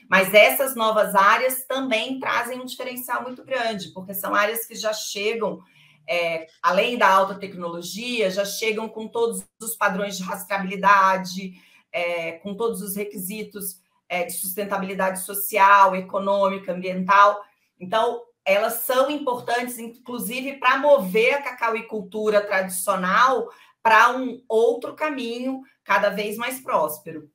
Mas 0.09 0.33
essas 0.33 0.77
novas 0.77 1.15
áreas 1.15 1.65
também 1.65 2.21
trazem 2.21 2.61
um 2.61 2.65
diferencial 2.65 3.23
muito 3.23 3.45
grande, 3.45 3.89
porque 3.89 4.15
são 4.15 4.35
áreas 4.35 4.65
que 4.67 4.75
já 4.75 4.93
chegam 4.93 5.63
é, 6.09 6.47
além 6.63 6.97
da 6.97 7.09
alta 7.09 7.35
tecnologia, 7.35 8.31
já 8.31 8.45
chegam 8.45 8.89
com 8.89 9.09
todos 9.09 9.45
os 9.61 9.75
padrões 9.75 10.17
de 10.17 10.23
rastreabilidade, 10.23 11.61
é, 11.93 12.33
com 12.33 12.55
todos 12.55 12.81
os 12.81 12.95
requisitos 12.95 13.81
é, 14.09 14.25
de 14.25 14.33
sustentabilidade 14.33 15.21
social, 15.21 15.95
econômica, 15.97 16.73
ambiental. 16.73 17.43
Então, 17.79 18.23
elas 18.45 18.75
são 18.75 19.11
importantes, 19.11 19.79
inclusive, 19.79 20.55
para 20.55 20.79
mover 20.79 21.35
a 21.35 21.43
cacauicultura 21.43 22.41
tradicional 22.41 23.51
para 23.83 24.17
um 24.17 24.43
outro 24.49 24.95
caminho 24.95 25.63
cada 25.85 26.11
vez 26.11 26.37
mais 26.37 26.61
próspero. 26.61 27.31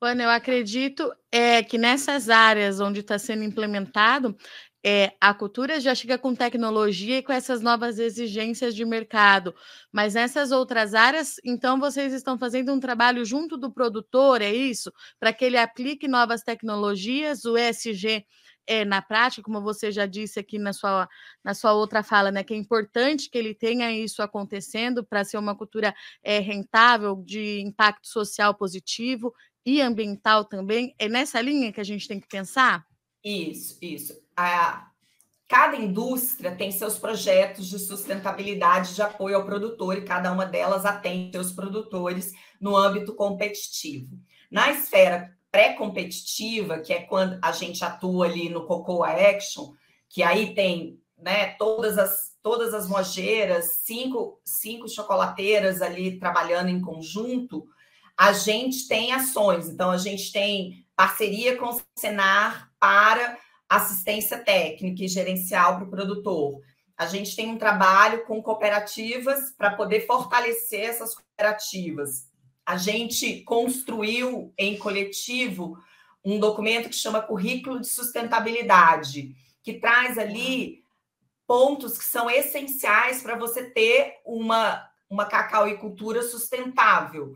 Ana, 0.00 0.24
eu 0.24 0.30
acredito 0.30 1.10
é, 1.32 1.62
que 1.62 1.78
nessas 1.78 2.28
áreas 2.28 2.78
onde 2.78 3.00
está 3.00 3.18
sendo 3.18 3.42
implementado, 3.42 4.36
é, 4.84 5.12
a 5.18 5.32
cultura 5.32 5.80
já 5.80 5.94
chega 5.94 6.18
com 6.18 6.34
tecnologia 6.34 7.18
e 7.18 7.22
com 7.22 7.32
essas 7.32 7.62
novas 7.62 7.98
exigências 7.98 8.74
de 8.74 8.84
mercado, 8.84 9.54
mas 9.90 10.12
nessas 10.12 10.52
outras 10.52 10.94
áreas, 10.94 11.36
então 11.42 11.80
vocês 11.80 12.12
estão 12.12 12.36
fazendo 12.36 12.72
um 12.72 12.78
trabalho 12.78 13.24
junto 13.24 13.56
do 13.56 13.72
produtor, 13.72 14.42
é 14.42 14.52
isso? 14.52 14.92
Para 15.18 15.32
que 15.32 15.44
ele 15.44 15.56
aplique 15.56 16.06
novas 16.06 16.42
tecnologias, 16.42 17.46
o 17.46 17.56
ESG 17.56 18.26
é, 18.66 18.84
na 18.84 19.00
prática, 19.00 19.42
como 19.42 19.62
você 19.62 19.90
já 19.90 20.06
disse 20.06 20.38
aqui 20.38 20.58
na 20.58 20.72
sua, 20.72 21.08
na 21.42 21.54
sua 21.54 21.72
outra 21.72 22.02
fala, 22.02 22.30
né, 22.30 22.42
que 22.42 22.52
é 22.52 22.56
importante 22.56 23.30
que 23.30 23.38
ele 23.38 23.54
tenha 23.54 23.90
isso 23.90 24.22
acontecendo 24.22 25.04
para 25.04 25.24
ser 25.24 25.38
uma 25.38 25.56
cultura 25.56 25.94
é, 26.22 26.38
rentável, 26.40 27.22
de 27.24 27.60
impacto 27.60 28.06
social 28.06 28.54
positivo 28.54 29.32
e 29.64 29.80
ambiental 29.80 30.44
também. 30.44 30.94
É 30.98 31.08
nessa 31.08 31.40
linha 31.40 31.72
que 31.72 31.80
a 31.80 31.84
gente 31.84 32.06
tem 32.06 32.20
que 32.20 32.28
pensar? 32.28 32.84
Isso, 33.22 33.78
isso. 33.80 34.23
A, 34.36 34.88
cada 35.48 35.76
indústria 35.76 36.54
tem 36.54 36.70
seus 36.70 36.98
projetos 36.98 37.68
de 37.68 37.78
sustentabilidade 37.78 38.94
de 38.94 39.02
apoio 39.02 39.36
ao 39.36 39.44
produtor 39.44 39.98
e 39.98 40.04
cada 40.04 40.32
uma 40.32 40.46
delas 40.46 40.84
atende 40.84 41.32
seus 41.32 41.52
produtores 41.52 42.32
no 42.60 42.76
âmbito 42.76 43.14
competitivo. 43.14 44.18
Na 44.50 44.70
esfera 44.70 45.36
pré-competitiva, 45.50 46.80
que 46.80 46.92
é 46.92 47.02
quando 47.02 47.38
a 47.40 47.52
gente 47.52 47.84
atua 47.84 48.26
ali 48.26 48.48
no 48.48 48.66
Cocoa 48.66 49.08
Action, 49.08 49.72
que 50.08 50.22
aí 50.22 50.54
tem 50.54 51.00
né, 51.16 51.54
todas 51.54 51.96
as 51.98 52.34
todas 52.44 52.74
as 52.74 52.86
mojeiras, 52.86 53.80
cinco, 53.84 54.38
cinco 54.44 54.86
chocolateiras 54.86 55.80
ali 55.80 56.18
trabalhando 56.18 56.68
em 56.68 56.78
conjunto, 56.78 57.66
a 58.14 58.34
gente 58.34 58.86
tem 58.86 59.12
ações. 59.12 59.66
Então, 59.66 59.90
a 59.90 59.96
gente 59.96 60.30
tem 60.30 60.86
parceria 60.94 61.56
com 61.56 61.70
o 61.70 61.80
Senar 61.96 62.70
para 62.78 63.38
assistência 63.76 64.38
técnica 64.38 65.04
e 65.04 65.08
gerencial 65.08 65.76
para 65.76 65.84
o 65.84 65.90
produtor. 65.90 66.60
A 66.96 67.06
gente 67.06 67.34
tem 67.34 67.50
um 67.50 67.58
trabalho 67.58 68.24
com 68.24 68.42
cooperativas 68.42 69.52
para 69.56 69.74
poder 69.74 70.06
fortalecer 70.06 70.82
essas 70.82 71.14
cooperativas. 71.14 72.30
A 72.64 72.76
gente 72.76 73.42
construiu 73.42 74.52
em 74.56 74.78
coletivo 74.78 75.76
um 76.24 76.38
documento 76.38 76.88
que 76.88 76.94
chama 76.94 77.20
Currículo 77.20 77.80
de 77.80 77.88
Sustentabilidade, 77.88 79.34
que 79.62 79.74
traz 79.74 80.16
ali 80.16 80.82
pontos 81.46 81.98
que 81.98 82.04
são 82.04 82.30
essenciais 82.30 83.22
para 83.22 83.36
você 83.36 83.64
ter 83.64 84.14
uma, 84.24 84.88
uma 85.10 85.26
cacauicultura 85.26 86.22
sustentável 86.22 87.34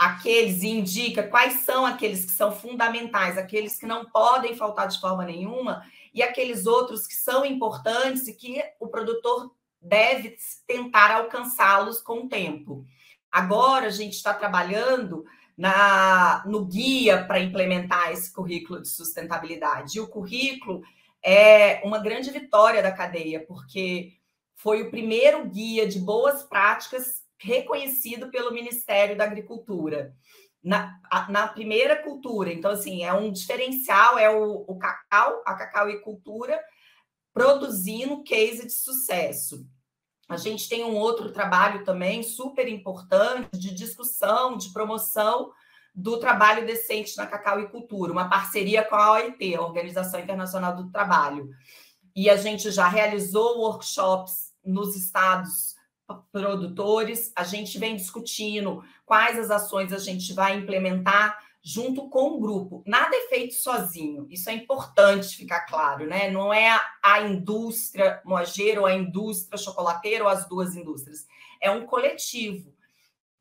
aqueles 0.00 0.62
e 0.62 0.68
indica 0.68 1.24
quais 1.24 1.60
são 1.60 1.84
aqueles 1.84 2.24
que 2.24 2.30
são 2.30 2.50
fundamentais, 2.50 3.36
aqueles 3.36 3.78
que 3.78 3.84
não 3.84 4.06
podem 4.06 4.56
faltar 4.56 4.88
de 4.88 4.98
forma 4.98 5.26
nenhuma, 5.26 5.84
e 6.14 6.22
aqueles 6.22 6.64
outros 6.64 7.06
que 7.06 7.12
são 7.14 7.44
importantes 7.44 8.26
e 8.26 8.32
que 8.32 8.64
o 8.80 8.88
produtor 8.88 9.54
deve 9.78 10.38
tentar 10.66 11.14
alcançá-los 11.14 12.00
com 12.00 12.20
o 12.20 12.28
tempo. 12.30 12.86
Agora 13.30 13.88
a 13.88 13.90
gente 13.90 14.14
está 14.14 14.32
trabalhando 14.32 15.22
na, 15.54 16.42
no 16.46 16.64
guia 16.64 17.22
para 17.26 17.38
implementar 17.38 18.10
esse 18.10 18.32
currículo 18.32 18.80
de 18.80 18.88
sustentabilidade. 18.88 19.98
E 19.98 20.00
o 20.00 20.08
currículo 20.08 20.80
é 21.22 21.82
uma 21.84 21.98
grande 21.98 22.30
vitória 22.30 22.82
da 22.82 22.90
cadeia, 22.90 23.44
porque 23.46 24.14
foi 24.56 24.80
o 24.80 24.90
primeiro 24.90 25.46
guia 25.46 25.86
de 25.86 25.98
boas 25.98 26.42
práticas 26.42 27.19
reconhecido 27.40 28.30
pelo 28.30 28.52
Ministério 28.52 29.16
da 29.16 29.24
Agricultura. 29.24 30.14
Na, 30.62 31.00
na 31.30 31.48
primeira 31.48 32.02
cultura, 32.02 32.52
então, 32.52 32.70
assim, 32.70 33.02
é 33.02 33.12
um 33.14 33.32
diferencial, 33.32 34.18
é 34.18 34.30
o, 34.30 34.64
o 34.68 34.78
cacau, 34.78 35.42
a 35.46 35.54
cacauicultura, 35.54 36.60
produzindo 37.32 38.22
case 38.22 38.66
de 38.66 38.72
sucesso. 38.72 39.66
A 40.28 40.36
gente 40.36 40.68
tem 40.68 40.84
um 40.84 40.96
outro 40.96 41.32
trabalho 41.32 41.82
também 41.82 42.22
super 42.22 42.68
importante 42.68 43.58
de 43.58 43.74
discussão, 43.74 44.56
de 44.56 44.70
promoção 44.72 45.50
do 45.94 46.20
trabalho 46.20 46.66
decente 46.66 47.16
na 47.16 47.26
cacauicultura, 47.26 48.12
uma 48.12 48.28
parceria 48.28 48.84
com 48.84 48.94
a 48.94 49.12
OIT, 49.12 49.54
a 49.54 49.62
Organização 49.62 50.20
Internacional 50.20 50.76
do 50.76 50.90
Trabalho. 50.90 51.48
E 52.14 52.28
a 52.28 52.36
gente 52.36 52.70
já 52.70 52.86
realizou 52.86 53.58
workshops 53.58 54.52
nos 54.64 54.94
estados 54.94 55.74
produtores, 56.32 57.32
a 57.34 57.44
gente 57.44 57.78
vem 57.78 57.96
discutindo 57.96 58.82
quais 59.04 59.38
as 59.38 59.50
ações 59.50 59.92
a 59.92 59.98
gente 59.98 60.32
vai 60.32 60.56
implementar 60.56 61.38
junto 61.62 62.08
com 62.08 62.32
o 62.32 62.40
grupo. 62.40 62.82
Nada 62.86 63.14
é 63.14 63.28
feito 63.28 63.54
sozinho, 63.54 64.26
isso 64.30 64.48
é 64.48 64.54
importante 64.54 65.36
ficar 65.36 65.66
claro, 65.66 66.06
né? 66.06 66.30
Não 66.30 66.52
é 66.52 66.80
a, 67.02 67.20
indústria 67.22 68.20
moageira 68.24 68.80
ou 68.80 68.86
a 68.86 68.94
indústria 68.94 69.58
chocolateira 69.58 70.24
ou 70.24 70.30
as 70.30 70.48
duas 70.48 70.74
indústrias, 70.74 71.26
é 71.60 71.70
um 71.70 71.86
coletivo. 71.86 72.74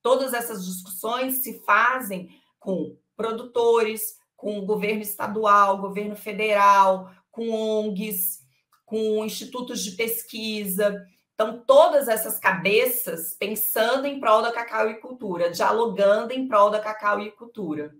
Todas 0.02 0.34
essas 0.34 0.66
discussões 0.66 1.36
se 1.36 1.64
fazem 1.64 2.30
com 2.60 2.98
produtores, 3.16 4.18
com 4.36 4.60
o 4.60 4.66
governo 4.66 5.02
estadual, 5.02 5.80
governo 5.80 6.16
federal, 6.16 7.12
com 7.32 7.50
ONGs, 7.50 8.40
com 8.86 9.24
institutos 9.24 9.84
de 9.84 9.92
pesquisa. 9.92 11.06
Então, 11.41 11.58
todas 11.65 12.10
essas 12.10 12.38
cabeças 12.38 13.34
pensando 13.34 14.05
em 14.05 14.19
prol 14.19 14.41
da 14.41 14.51
cacauicultura, 14.51 15.50
dialogando 15.50 16.34
em 16.34 16.46
prol 16.46 16.69
da 16.69 16.81
cacauicultura. 16.81 17.96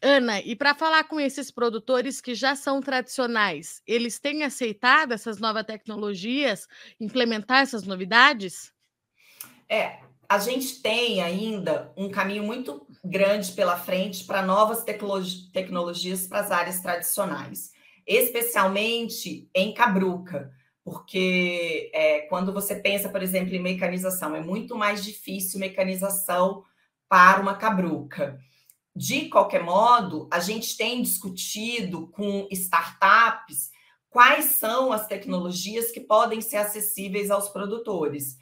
Ana, 0.00 0.40
e 0.40 0.56
para 0.56 0.74
falar 0.74 1.04
com 1.04 1.20
esses 1.20 1.50
produtores 1.50 2.22
que 2.22 2.34
já 2.34 2.56
são 2.56 2.80
tradicionais, 2.80 3.82
eles 3.86 4.18
têm 4.18 4.42
aceitado 4.42 5.12
essas 5.12 5.38
novas 5.38 5.64
tecnologias, 5.64 6.66
implementar 6.98 7.60
essas 7.60 7.82
novidades? 7.82 8.72
É, 9.68 10.00
a 10.26 10.38
gente 10.38 10.80
tem 10.80 11.22
ainda 11.22 11.92
um 11.98 12.10
caminho 12.10 12.44
muito 12.44 12.86
grande 13.04 13.52
pela 13.52 13.76
frente 13.76 14.24
para 14.24 14.42
novas 14.42 14.84
tecnologi 14.84 15.50
tecnologias 15.52 16.26
para 16.26 16.40
as 16.40 16.50
áreas 16.50 16.80
tradicionais, 16.80 17.72
especialmente 18.06 19.48
em 19.54 19.72
Cabruca, 19.72 20.52
porque 20.84 21.90
é, 21.94 22.20
quando 22.22 22.52
você 22.52 22.74
pensa, 22.74 23.08
por 23.08 23.22
exemplo, 23.22 23.54
em 23.54 23.62
mecanização, 23.62 24.34
é 24.34 24.40
muito 24.40 24.74
mais 24.76 25.04
difícil 25.04 25.60
mecanização 25.60 26.64
para 27.08 27.40
uma 27.40 27.56
cabruca. 27.56 28.38
De 28.94 29.28
qualquer 29.28 29.62
modo, 29.62 30.28
a 30.32 30.40
gente 30.40 30.76
tem 30.76 31.02
discutido 31.02 32.08
com 32.08 32.48
startups 32.50 33.70
quais 34.08 34.46
são 34.46 34.92
as 34.92 35.06
tecnologias 35.06 35.90
que 35.90 36.00
podem 36.00 36.40
ser 36.40 36.56
acessíveis 36.56 37.30
aos 37.30 37.48
produtores. 37.48 38.36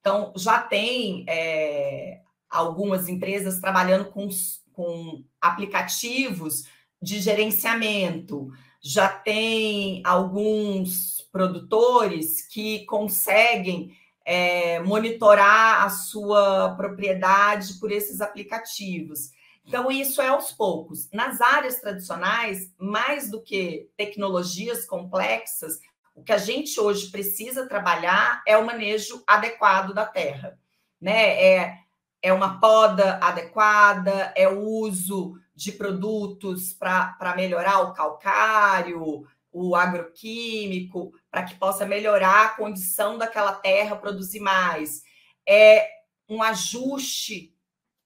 Então, 0.00 0.32
já 0.36 0.60
tem 0.60 1.24
é, 1.28 2.20
algumas 2.52 3.08
empresas 3.08 3.58
trabalhando 3.58 4.10
com, 4.10 4.28
com 4.72 5.24
aplicativos 5.40 6.64
de 7.00 7.20
gerenciamento, 7.20 8.52
já 8.80 9.08
tem 9.08 10.02
alguns 10.04 11.28
produtores 11.32 12.46
que 12.46 12.84
conseguem 12.84 13.96
é, 14.24 14.78
monitorar 14.80 15.84
a 15.84 15.88
sua 15.88 16.74
propriedade 16.76 17.74
por 17.80 17.90
esses 17.90 18.20
aplicativos. 18.20 19.30
Então, 19.66 19.90
isso 19.90 20.20
é 20.20 20.28
aos 20.28 20.52
poucos. 20.52 21.08
Nas 21.12 21.40
áreas 21.40 21.80
tradicionais, 21.80 22.72
mais 22.76 23.30
do 23.30 23.40
que 23.40 23.88
tecnologias 23.96 24.84
complexas, 24.84 25.80
o 26.14 26.22
que 26.22 26.32
a 26.32 26.38
gente 26.38 26.78
hoje 26.78 27.10
precisa 27.10 27.66
trabalhar 27.66 28.42
é 28.46 28.56
o 28.56 28.66
manejo 28.66 29.22
adequado 29.26 29.94
da 29.94 30.04
terra, 30.04 30.58
né? 31.00 31.42
É, 31.42 31.78
é 32.22 32.32
uma 32.32 32.60
poda 32.60 33.18
adequada, 33.20 34.32
é 34.36 34.48
o 34.48 34.60
uso 34.60 35.34
de 35.54 35.72
produtos 35.72 36.72
para 36.72 37.34
melhorar 37.36 37.80
o 37.80 37.92
calcário, 37.92 39.26
o 39.52 39.76
agroquímico, 39.76 41.12
para 41.30 41.42
que 41.42 41.56
possa 41.56 41.84
melhorar 41.84 42.46
a 42.46 42.48
condição 42.50 43.18
daquela 43.18 43.52
terra 43.52 43.96
produzir 43.96 44.40
mais. 44.40 45.02
É 45.46 45.88
um 46.28 46.42
ajuste 46.42 47.54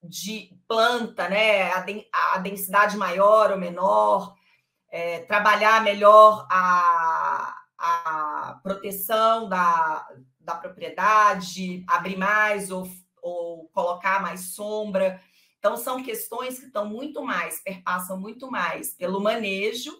de 0.02 0.50
planta, 0.66 1.28
né? 1.28 1.70
A, 2.12 2.38
densidade 2.38 2.96
maior 2.96 3.52
ou 3.52 3.58
menor, 3.58 4.34
é, 4.90 5.20
trabalhar 5.20 5.82
melhor 5.82 6.46
a, 6.50 7.54
a 7.78 8.60
proteção 8.62 9.48
da, 9.48 10.06
da 10.40 10.54
propriedade, 10.54 11.84
abrir 11.88 12.16
mais 12.16 12.70
ou, 12.70 12.88
ou 13.26 13.68
colocar 13.68 14.22
mais 14.22 14.54
sombra. 14.54 15.20
Então, 15.58 15.76
são 15.76 16.02
questões 16.02 16.58
que 16.58 16.66
estão 16.66 16.86
muito 16.86 17.22
mais, 17.22 17.62
perpassam 17.62 18.20
muito 18.20 18.50
mais 18.50 18.94
pelo 18.94 19.20
manejo 19.20 19.92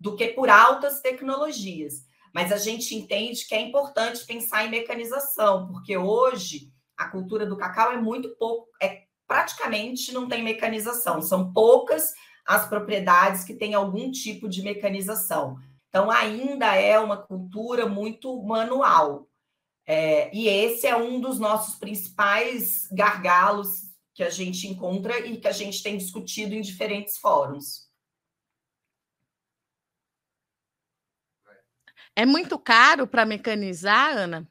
do 0.00 0.16
que 0.16 0.28
por 0.28 0.48
altas 0.48 1.00
tecnologias. 1.00 2.04
Mas 2.34 2.50
a 2.50 2.56
gente 2.56 2.94
entende 2.94 3.46
que 3.46 3.54
é 3.54 3.60
importante 3.60 4.26
pensar 4.26 4.66
em 4.66 4.70
mecanização, 4.70 5.68
porque 5.68 5.96
hoje 5.96 6.72
a 6.96 7.08
cultura 7.08 7.46
do 7.46 7.56
cacau 7.56 7.92
é 7.92 7.96
muito 7.96 8.36
pouco, 8.36 8.68
é 8.82 9.04
praticamente 9.26 10.12
não 10.12 10.28
tem 10.28 10.42
mecanização, 10.42 11.22
são 11.22 11.52
poucas 11.52 12.12
as 12.46 12.68
propriedades 12.68 13.44
que 13.44 13.54
têm 13.54 13.72
algum 13.72 14.10
tipo 14.10 14.48
de 14.48 14.62
mecanização. 14.62 15.56
Então, 15.88 16.10
ainda 16.10 16.74
é 16.74 16.98
uma 16.98 17.16
cultura 17.16 17.86
muito 17.86 18.42
manual. 18.42 19.28
É, 19.86 20.34
e 20.34 20.48
esse 20.48 20.86
é 20.86 20.96
um 20.96 21.20
dos 21.20 21.38
nossos 21.38 21.74
principais 21.76 22.88
gargalos 22.90 23.92
que 24.14 24.22
a 24.22 24.30
gente 24.30 24.66
encontra 24.66 25.18
e 25.26 25.36
que 25.38 25.48
a 25.48 25.52
gente 25.52 25.82
tem 25.82 25.98
discutido 25.98 26.54
em 26.54 26.60
diferentes 26.60 27.18
fóruns. 27.18 27.84
É 32.16 32.24
muito 32.24 32.58
caro 32.58 33.06
para 33.06 33.26
mecanizar, 33.26 34.16
Ana? 34.16 34.48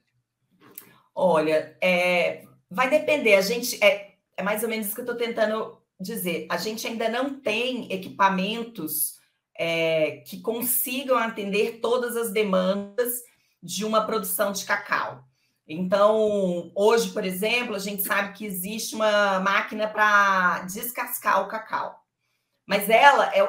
Olha, 1.15 1.77
é, 1.81 2.43
vai 2.69 2.89
depender. 2.89 3.35
A 3.35 3.41
gente 3.41 3.81
é, 3.83 4.15
é 4.35 4.43
mais 4.43 4.63
ou 4.63 4.69
menos 4.69 4.87
isso 4.87 4.95
que 4.95 5.01
eu 5.01 5.05
estou 5.05 5.17
tentando 5.17 5.81
dizer. 5.99 6.45
A 6.49 6.57
gente 6.57 6.85
ainda 6.85 7.07
não 7.07 7.39
tem 7.39 7.91
equipamentos 7.91 9.17
é, 9.57 10.23
que 10.27 10.41
consigam 10.41 11.17
atender 11.17 11.79
todas 11.79 12.17
as 12.17 12.31
demandas 12.31 13.21
de 13.63 13.85
uma 13.85 14.05
produção 14.05 14.51
de 14.51 14.65
cacau. 14.65 15.23
Então, 15.65 16.69
hoje, 16.75 17.09
por 17.11 17.23
exemplo, 17.23 17.73
a 17.73 17.79
gente 17.79 18.03
sabe 18.03 18.33
que 18.33 18.45
existe 18.45 18.93
uma 18.93 19.39
máquina 19.39 19.87
para 19.87 20.59
descascar 20.65 21.41
o 21.41 21.47
cacau, 21.47 21.97
mas 22.67 22.89
ela 22.89 23.33
é, 23.33 23.47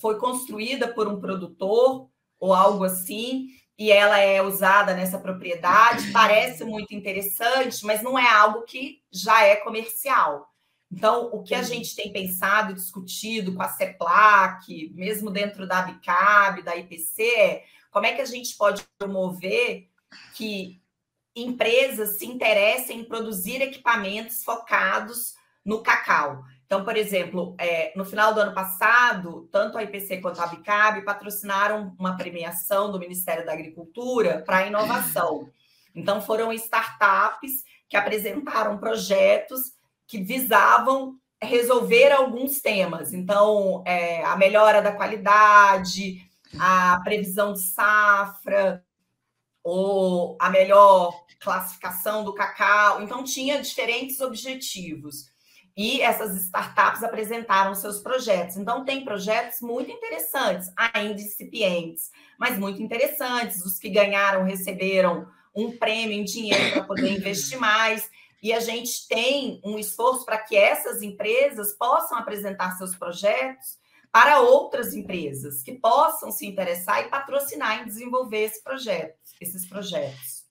foi 0.00 0.18
construída 0.18 0.88
por 0.88 1.06
um 1.06 1.20
produtor 1.20 2.10
ou 2.40 2.52
algo 2.52 2.82
assim, 2.82 3.46
e 3.78 3.92
ela 3.92 4.18
é 4.18 4.42
usada 4.42 4.94
nessa 4.94 5.18
propriedade. 5.18 6.10
Parece 6.10 6.64
muito 6.64 6.92
interessante, 6.92 7.86
mas 7.86 8.02
não 8.02 8.18
é 8.18 8.28
algo 8.28 8.62
que 8.62 9.00
já 9.12 9.44
é 9.44 9.54
comercial. 9.56 10.48
Então, 10.90 11.30
o 11.32 11.42
que 11.42 11.54
a 11.54 11.62
gente 11.62 11.96
tem 11.96 12.12
pensado 12.12 12.72
e 12.72 12.74
discutido 12.74 13.54
com 13.54 13.62
a 13.62 13.68
CEPLAC, 13.68 14.92
mesmo 14.94 15.30
dentro 15.30 15.66
da 15.66 15.78
ABCAB, 15.78 16.62
da 16.62 16.76
IPC, 16.76 17.22
é 17.22 17.64
como 17.92 18.06
é 18.06 18.14
que 18.14 18.22
a 18.22 18.26
gente 18.26 18.56
pode 18.56 18.82
promover 18.98 19.88
que 20.34 20.82
empresas 21.36 22.18
se 22.18 22.26
interessem 22.26 23.00
em 23.00 23.04
produzir 23.04 23.62
equipamentos 23.62 24.42
focados 24.42 25.34
no 25.64 25.82
cacau. 25.82 26.42
Então, 26.66 26.84
por 26.84 26.96
exemplo, 26.96 27.54
é, 27.58 27.92
no 27.94 28.04
final 28.04 28.32
do 28.32 28.40
ano 28.40 28.54
passado, 28.54 29.48
tanto 29.52 29.76
a 29.76 29.82
IPC 29.82 30.22
quanto 30.22 30.40
a 30.40 30.46
Bicab 30.46 31.02
patrocinaram 31.04 31.94
uma 31.98 32.16
premiação 32.16 32.90
do 32.90 32.98
Ministério 32.98 33.44
da 33.44 33.52
Agricultura 33.52 34.42
para 34.44 34.66
inovação. 34.66 35.50
Então, 35.94 36.22
foram 36.22 36.50
startups 36.52 37.62
que 37.88 37.96
apresentaram 37.96 38.78
projetos 38.78 39.74
que 40.06 40.18
visavam 40.22 41.18
resolver 41.42 42.10
alguns 42.10 42.62
temas. 42.62 43.12
Então, 43.12 43.82
é, 43.86 44.24
a 44.24 44.36
melhora 44.36 44.80
da 44.80 44.92
qualidade, 44.92 46.22
a 46.58 47.00
previsão 47.02 47.52
de 47.52 47.60
safra, 47.60 48.84
ou 49.62 50.36
a 50.40 50.50
melhor 50.50 51.24
classificação 51.40 52.24
do 52.24 52.34
cacau. 52.34 53.02
Então, 53.02 53.22
tinha 53.24 53.60
diferentes 53.60 54.20
objetivos. 54.20 55.30
E 55.76 56.02
essas 56.02 56.36
startups 56.44 57.02
apresentaram 57.02 57.74
seus 57.74 58.00
projetos. 58.00 58.56
Então, 58.56 58.84
tem 58.84 59.04
projetos 59.04 59.60
muito 59.60 59.90
interessantes, 59.90 60.70
ainda 60.76 61.20
incipientes, 61.20 62.10
mas 62.38 62.58
muito 62.58 62.82
interessantes. 62.82 63.64
Os 63.64 63.78
que 63.78 63.88
ganharam 63.88 64.44
receberam 64.44 65.26
um 65.54 65.76
prêmio 65.76 66.18
em 66.18 66.24
dinheiro 66.24 66.72
para 66.72 66.84
poder 66.84 67.10
investir 67.10 67.58
mais. 67.58 68.10
E 68.42 68.52
a 68.52 68.60
gente 68.60 69.06
tem 69.08 69.60
um 69.64 69.78
esforço 69.78 70.24
para 70.24 70.38
que 70.38 70.56
essas 70.56 71.00
empresas 71.00 71.72
possam 71.74 72.18
apresentar 72.18 72.72
seus 72.72 72.94
projetos 72.94 73.78
para 74.12 74.40
outras 74.40 74.92
empresas 74.92 75.62
que 75.62 75.72
possam 75.72 76.30
se 76.30 76.46
interessar 76.46 77.00
e 77.00 77.08
patrocinar 77.08 77.80
em 77.80 77.86
desenvolver 77.86 78.42
esse 78.42 78.62
projeto, 78.62 79.18
esses 79.40 79.66
projetos. 79.66 80.42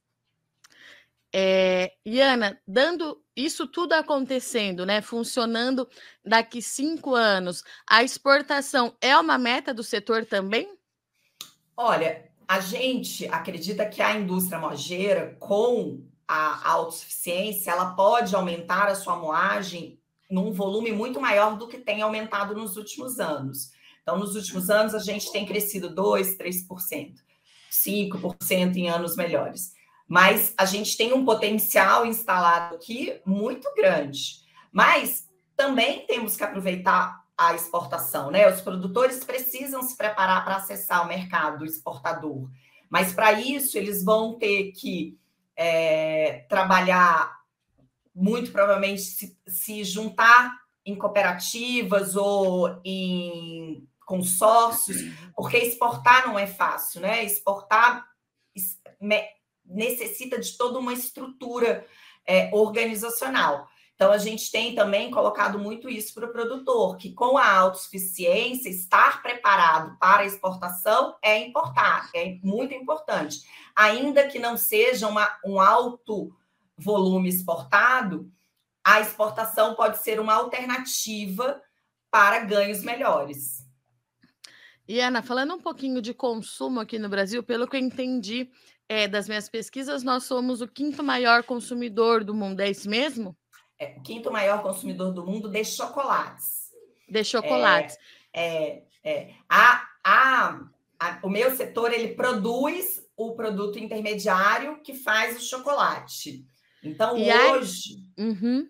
É, 1.34 1.93
Iana, 2.06 2.60
dando 2.67 3.24
isso 3.36 3.65
tudo 3.67 3.93
acontecendo, 3.93 4.86
né, 4.86 5.02
funcionando 5.02 5.88
daqui 6.26 6.62
cinco 6.62 7.15
anos, 7.15 7.63
a 7.88 8.04
exportação 8.04 8.97
é 9.00 9.15
uma 9.17 9.38
meta 9.38 9.74
do 9.74 9.84
setor 9.84 10.26
também? 10.26 10.78
Olha, 11.78 12.30
a 12.47 12.60
gente 12.60 13.28
acredita 13.28 13.86
que 13.86 14.02
a 14.02 14.13
indústria 14.13 14.60
mojeira, 14.60 15.38
com 15.39 16.04
a 16.28 16.69
autossuficiência, 16.69 17.71
ela 17.71 17.93
pode 17.93 18.36
aumentar 18.36 18.88
a 18.88 18.95
sua 18.95 19.15
moagem 19.15 20.01
num 20.32 20.52
volume 20.54 20.91
muito 20.91 21.20
maior 21.20 21.58
do 21.58 21.67
que 21.67 21.78
tem 21.78 22.02
aumentado 22.02 22.56
nos 22.56 22.78
últimos 22.78 23.20
anos. 23.20 23.72
Então, 24.02 24.17
nos 24.17 24.36
últimos 24.36 24.70
anos, 24.70 24.96
a 24.96 25.00
gente 25.00 25.32
tem 25.32 25.46
crescido 25.46 25.94
2%, 25.94 26.38
3%, 26.38 27.15
5% 27.70 28.76
em 28.78 28.89
anos 28.89 29.15
melhores. 29.15 29.74
Mas 30.08 30.54
a 30.58 30.65
gente 30.65 30.98
tem 30.98 31.13
um 31.13 31.24
potencial 31.24 32.06
instalado 32.06 32.76
aqui 32.76 33.20
muito 33.26 33.72
grande. 33.76 34.41
Mas 34.72 35.30
também 35.56 36.06
temos 36.08 36.36
que 36.36 36.44
aproveitar 36.44 37.22
a 37.38 37.54
exportação, 37.54 38.32
né? 38.32 38.52
Os 38.52 38.62
produtores 38.62 39.24
precisam 39.24 39.82
se 39.84 39.98
preparar 39.98 40.44
para 40.44 40.58
acessar 40.58 41.04
o 41.04 41.08
mercado 41.08 41.65
exportador. 41.65 42.50
Mas 42.89 43.13
para 43.13 43.34
isso, 43.34 43.78
eles 43.78 44.04
vão 44.04 44.38
ter 44.38 44.72
que 44.74 45.17
é, 45.56 46.46
trabalhar 46.50 47.41
muito 48.13 48.52
provavelmente 48.52 49.02
se, 49.02 49.38
se 49.47 49.84
juntar 49.84 50.56
em 50.86 50.95
cooperativas 50.95 52.15
ou 52.15 52.80
em 52.84 53.88
consórcios, 54.06 54.97
porque 55.36 55.58
exportar 55.58 56.28
não 56.28 56.38
é 56.38 56.47
fácil, 56.47 57.02
né? 57.02 57.24
Exportar 57.24 58.06
necessita 59.65 60.39
de 60.39 60.58
toda 60.58 60.80
uma 60.80 60.93
estrutura 60.93 61.86
é, 62.26 62.50
organizacional. 62.54 63.67
Então, 63.95 64.12
a 64.12 64.17
gente 64.17 64.52
tem 64.52 64.74
também 64.74 65.12
colocado 65.12 65.60
muito 65.60 65.88
isso 65.88 66.13
para 66.15 66.26
o 66.26 66.32
produtor, 66.32 66.97
que 66.97 67.13
com 67.13 67.38
a 67.38 67.54
autossuficiência, 67.54 68.67
estar 68.67 69.21
preparado 69.21 69.95
para 70.00 70.24
a 70.24 70.26
exportação 70.26 71.15
é 71.21 71.38
importar, 71.38 72.10
é 72.15 72.39
muito 72.43 72.74
importante. 72.74 73.41
Ainda 73.76 74.28
que 74.28 74.39
não 74.39 74.58
seja 74.58 75.08
uma, 75.08 75.38
um 75.45 75.62
alto 75.62 76.36
volume 76.82 77.30
exportado, 77.30 78.32
a 78.84 79.00
exportação 79.00 79.76
pode 79.76 80.02
ser 80.02 80.20
uma 80.20 80.34
alternativa 80.34 81.62
para 82.10 82.39
ganhos 82.39 82.84
melhores. 82.84 83.65
E 84.88 85.00
Ana, 85.00 85.22
falando 85.22 85.54
um 85.54 85.62
pouquinho 85.62 86.02
de 86.02 86.13
consumo 86.13 86.80
aqui 86.80 87.00
no 87.00 87.08
Brasil, 87.08 87.41
pelo 87.44 87.67
que 87.67 87.78
eu 87.78 87.80
entendi 87.80 88.50
é, 88.89 89.08
das 89.08 89.28
minhas 89.28 89.48
pesquisas, 89.48 90.04
nós 90.04 90.24
somos 90.24 90.62
o 90.62 90.67
quinto 90.67 91.02
maior 91.02 91.44
consumidor 91.44 92.24
do 92.24 92.34
mundo, 92.34 92.60
é 92.60 92.70
isso 92.70 92.89
mesmo? 92.89 93.38
É 93.80 93.96
o 93.98 94.02
quinto 94.02 94.30
maior 94.32 94.62
consumidor 94.62 95.13
do 95.13 95.26
mundo 95.26 95.48
de 95.48 95.63
chocolates. 95.63 96.72
De 97.08 97.24
chocolates. 97.24 97.98
É, 98.34 98.84
é, 99.04 99.12
é. 99.12 99.34
A, 99.48 99.88
a, 100.04 100.60
a, 101.00 101.20
o 101.24 101.30
meu 101.30 101.56
setor 101.56 101.94
ele 101.94 102.10
produz 102.10 103.02
o 103.15 103.34
produto 103.34 103.80
intermediário 103.80 104.82
que 104.82 104.94
faz 104.94 105.38
o 105.38 105.41
chocolate. 105.41 106.46
Então, 106.84 107.17
e 107.17 107.32
hoje. 107.32 107.96
Aí... 108.17 108.26
Uhum. 108.26 108.70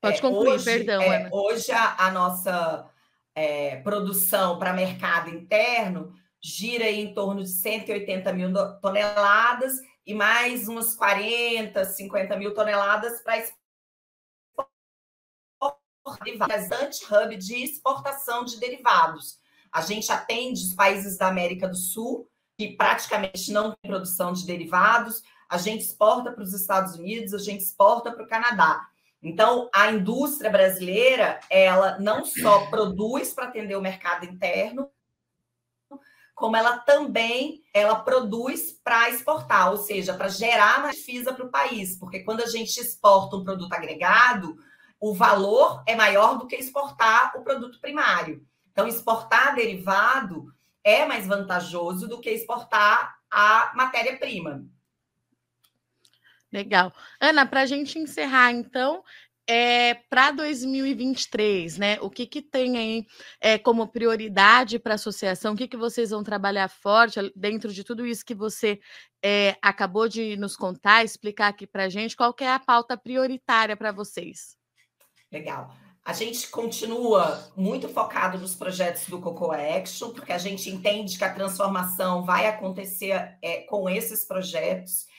Pode 0.00 0.18
é, 0.18 0.20
concluir, 0.20 0.48
hoje, 0.50 0.64
perdão. 0.64 1.02
É. 1.02 1.28
Hoje, 1.32 1.72
a, 1.72 2.06
a 2.06 2.10
nossa 2.10 2.90
é, 3.34 3.76
produção 3.76 4.58
para 4.58 4.72
mercado 4.72 5.30
interno 5.30 6.12
gira 6.42 6.90
em 6.90 7.14
torno 7.14 7.42
de 7.42 7.48
180 7.48 8.32
mil 8.32 8.52
toneladas 8.80 9.72
e 10.06 10.12
mais 10.12 10.68
umas 10.68 10.94
40, 10.94 11.84
50 11.84 12.36
mil 12.36 12.52
toneladas 12.52 13.22
para 13.22 13.42
bastante 16.36 17.04
hub 17.10 17.36
de 17.36 17.64
exportação 17.64 18.44
de 18.44 18.58
derivados. 18.60 19.38
A 19.72 19.80
gente 19.80 20.12
atende 20.12 20.60
os 20.60 20.74
países 20.74 21.16
da 21.16 21.28
América 21.28 21.66
do 21.66 21.76
Sul, 21.76 22.28
que 22.58 22.76
praticamente 22.76 23.50
não 23.50 23.70
tem 23.70 23.90
produção 23.90 24.32
de 24.32 24.46
derivados, 24.46 25.22
a 25.54 25.58
gente 25.58 25.82
exporta 25.82 26.32
para 26.32 26.42
os 26.42 26.52
Estados 26.52 26.96
Unidos, 26.96 27.32
a 27.32 27.38
gente 27.38 27.62
exporta 27.62 28.10
para 28.10 28.24
o 28.24 28.28
Canadá. 28.28 28.88
Então, 29.22 29.70
a 29.72 29.92
indústria 29.92 30.50
brasileira, 30.50 31.38
ela 31.48 31.96
não 32.00 32.24
só 32.24 32.66
produz 32.66 33.32
para 33.32 33.46
atender 33.46 33.76
o 33.76 33.80
mercado 33.80 34.26
interno, 34.26 34.90
como 36.34 36.56
ela 36.56 36.78
também 36.78 37.62
ela 37.72 37.94
produz 37.94 38.72
para 38.82 39.08
exportar, 39.10 39.70
ou 39.70 39.76
seja, 39.76 40.12
para 40.14 40.26
gerar 40.26 40.82
mais 40.82 41.04
FISA 41.04 41.32
para 41.32 41.46
o 41.46 41.50
país, 41.50 41.96
porque 41.96 42.24
quando 42.24 42.42
a 42.42 42.46
gente 42.46 42.76
exporta 42.76 43.36
um 43.36 43.44
produto 43.44 43.72
agregado, 43.72 44.56
o 44.98 45.14
valor 45.14 45.84
é 45.86 45.94
maior 45.94 46.36
do 46.36 46.48
que 46.48 46.56
exportar 46.56 47.32
o 47.36 47.44
produto 47.44 47.80
primário. 47.80 48.44
Então, 48.72 48.88
exportar 48.88 49.54
derivado 49.54 50.52
é 50.82 51.06
mais 51.06 51.28
vantajoso 51.28 52.08
do 52.08 52.20
que 52.20 52.30
exportar 52.30 53.14
a 53.30 53.72
matéria-prima. 53.76 54.66
Legal. 56.54 56.92
Ana, 57.20 57.44
para 57.44 57.62
a 57.62 57.66
gente 57.66 57.98
encerrar, 57.98 58.52
então, 58.52 59.02
é, 59.44 59.94
para 60.08 60.30
2023, 60.30 61.78
né? 61.78 61.98
O 62.00 62.08
que, 62.08 62.28
que 62.28 62.40
tem 62.40 62.78
aí 62.78 63.06
é, 63.40 63.58
como 63.58 63.88
prioridade 63.88 64.78
para 64.78 64.92
a 64.92 64.94
associação? 64.94 65.54
O 65.54 65.56
que, 65.56 65.66
que 65.66 65.76
vocês 65.76 66.10
vão 66.10 66.22
trabalhar 66.22 66.68
forte 66.68 67.18
dentro 67.34 67.72
de 67.72 67.82
tudo 67.82 68.06
isso 68.06 68.24
que 68.24 68.36
você 68.36 68.78
é, 69.20 69.56
acabou 69.60 70.08
de 70.08 70.36
nos 70.36 70.56
contar, 70.56 71.02
explicar 71.02 71.48
aqui 71.48 71.66
para 71.66 71.86
a 71.86 71.88
gente? 71.88 72.16
Qual 72.16 72.32
é 72.38 72.48
a 72.48 72.60
pauta 72.60 72.96
prioritária 72.96 73.76
para 73.76 73.90
vocês? 73.90 74.56
Legal. 75.32 75.74
A 76.04 76.12
gente 76.12 76.48
continua 76.50 77.50
muito 77.56 77.88
focado 77.88 78.38
nos 78.38 78.54
projetos 78.54 79.08
do 79.08 79.20
Coco 79.20 79.50
Action, 79.50 80.10
porque 80.10 80.32
a 80.32 80.38
gente 80.38 80.70
entende 80.70 81.18
que 81.18 81.24
a 81.24 81.34
transformação 81.34 82.22
vai 82.22 82.46
acontecer 82.46 83.36
é, 83.42 83.62
com 83.62 83.90
esses 83.90 84.24
projetos 84.24 85.12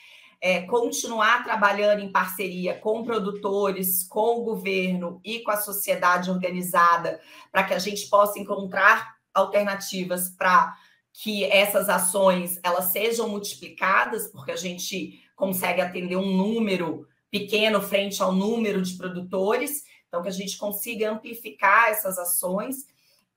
é, 0.46 0.62
continuar 0.62 1.42
trabalhando 1.42 2.00
em 2.00 2.12
parceria 2.12 2.72
com 2.72 3.02
produtores, 3.02 4.06
com 4.06 4.38
o 4.38 4.44
governo 4.44 5.20
e 5.24 5.40
com 5.40 5.50
a 5.50 5.56
sociedade 5.56 6.30
organizada, 6.30 7.20
para 7.50 7.64
que 7.64 7.74
a 7.74 7.80
gente 7.80 8.08
possa 8.08 8.38
encontrar 8.38 9.16
alternativas 9.34 10.28
para 10.28 10.72
que 11.12 11.42
essas 11.46 11.88
ações 11.88 12.60
elas 12.62 12.92
sejam 12.92 13.28
multiplicadas, 13.28 14.28
porque 14.28 14.52
a 14.52 14.56
gente 14.56 15.20
consegue 15.34 15.80
atender 15.80 16.14
um 16.14 16.36
número 16.36 17.08
pequeno 17.28 17.82
frente 17.82 18.22
ao 18.22 18.30
número 18.30 18.80
de 18.82 18.96
produtores, 18.96 19.82
então 20.06 20.22
que 20.22 20.28
a 20.28 20.32
gente 20.32 20.56
consiga 20.58 21.10
amplificar 21.10 21.88
essas 21.88 22.18
ações 22.18 22.86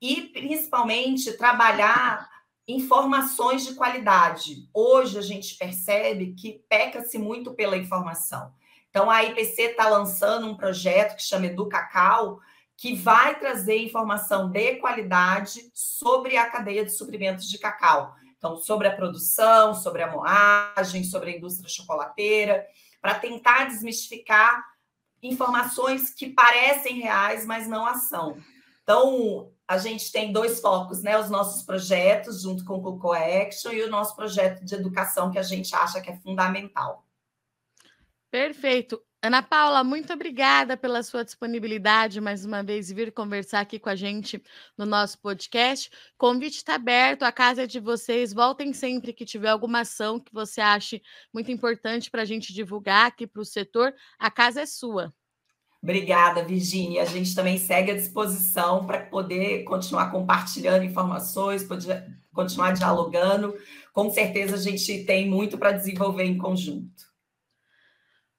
e 0.00 0.28
principalmente 0.28 1.36
trabalhar 1.36 2.30
informações 2.70 3.66
de 3.66 3.74
qualidade. 3.74 4.68
Hoje 4.72 5.18
a 5.18 5.22
gente 5.22 5.56
percebe 5.56 6.34
que 6.34 6.64
peca-se 6.68 7.18
muito 7.18 7.52
pela 7.52 7.76
informação. 7.76 8.52
Então 8.88 9.10
a 9.10 9.22
IPC 9.24 9.62
está 9.62 9.88
lançando 9.88 10.46
um 10.46 10.56
projeto 10.56 11.16
que 11.16 11.22
chama 11.22 11.46
Educacau, 11.46 12.40
que 12.76 12.94
vai 12.94 13.38
trazer 13.38 13.76
informação 13.76 14.48
de 14.48 14.76
qualidade 14.76 15.70
sobre 15.74 16.36
a 16.36 16.48
cadeia 16.48 16.84
de 16.84 16.90
suprimentos 16.90 17.48
de 17.48 17.58
cacau. 17.58 18.14
Então, 18.38 18.56
sobre 18.56 18.88
a 18.88 18.96
produção, 18.96 19.74
sobre 19.74 20.02
a 20.02 20.10
moagem, 20.10 21.04
sobre 21.04 21.30
a 21.30 21.36
indústria 21.36 21.68
chocolateira, 21.68 22.66
para 22.98 23.14
tentar 23.14 23.66
desmistificar 23.66 24.64
informações 25.22 26.08
que 26.08 26.30
parecem 26.30 27.00
reais, 27.00 27.44
mas 27.44 27.68
não 27.68 27.84
a 27.84 27.96
são. 27.96 28.38
Então, 28.82 29.52
a 29.70 29.78
gente 29.78 30.10
tem 30.10 30.32
dois 30.32 30.60
focos, 30.60 31.00
né? 31.00 31.16
Os 31.16 31.30
nossos 31.30 31.62
projetos, 31.62 32.42
junto 32.42 32.64
com 32.64 32.74
o 32.74 32.82
Coco 32.82 33.12
Action, 33.12 33.70
e 33.70 33.84
o 33.84 33.88
nosso 33.88 34.16
projeto 34.16 34.64
de 34.64 34.74
educação, 34.74 35.30
que 35.30 35.38
a 35.38 35.44
gente 35.44 35.72
acha 35.76 36.00
que 36.00 36.10
é 36.10 36.16
fundamental. 36.16 37.06
Perfeito. 38.32 39.00
Ana 39.22 39.44
Paula, 39.44 39.84
muito 39.84 40.12
obrigada 40.12 40.76
pela 40.76 41.04
sua 41.04 41.24
disponibilidade 41.24 42.20
mais 42.20 42.44
uma 42.44 42.64
vez 42.64 42.90
vir 42.90 43.12
conversar 43.12 43.60
aqui 43.60 43.78
com 43.78 43.90
a 43.90 43.94
gente 43.94 44.42
no 44.76 44.84
nosso 44.84 45.20
podcast. 45.20 45.88
Convite 46.18 46.56
está 46.56 46.74
aberto, 46.74 47.22
a 47.22 47.30
casa 47.30 47.62
é 47.62 47.66
de 47.68 47.78
vocês. 47.78 48.32
Voltem 48.32 48.72
sempre 48.72 49.12
que 49.12 49.24
tiver 49.24 49.50
alguma 49.50 49.82
ação 49.82 50.18
que 50.18 50.32
você 50.32 50.60
ache 50.60 51.00
muito 51.32 51.52
importante 51.52 52.10
para 52.10 52.22
a 52.22 52.24
gente 52.24 52.52
divulgar 52.52 53.06
aqui 53.06 53.24
para 53.24 53.40
o 53.40 53.44
setor. 53.44 53.94
A 54.18 54.32
casa 54.32 54.62
é 54.62 54.66
sua. 54.66 55.14
Obrigada, 55.82 56.44
Virginia. 56.44 57.02
A 57.02 57.06
gente 57.06 57.34
também 57.34 57.56
segue 57.56 57.90
à 57.90 57.96
disposição 57.96 58.86
para 58.86 59.00
poder 59.00 59.64
continuar 59.64 60.10
compartilhando 60.10 60.84
informações, 60.84 61.64
poder 61.64 62.04
continuar 62.32 62.72
dialogando. 62.72 63.54
Com 63.92 64.10
certeza 64.10 64.56
a 64.56 64.58
gente 64.58 65.04
tem 65.04 65.28
muito 65.28 65.56
para 65.56 65.72
desenvolver 65.72 66.24
em 66.24 66.36
conjunto. 66.36 67.09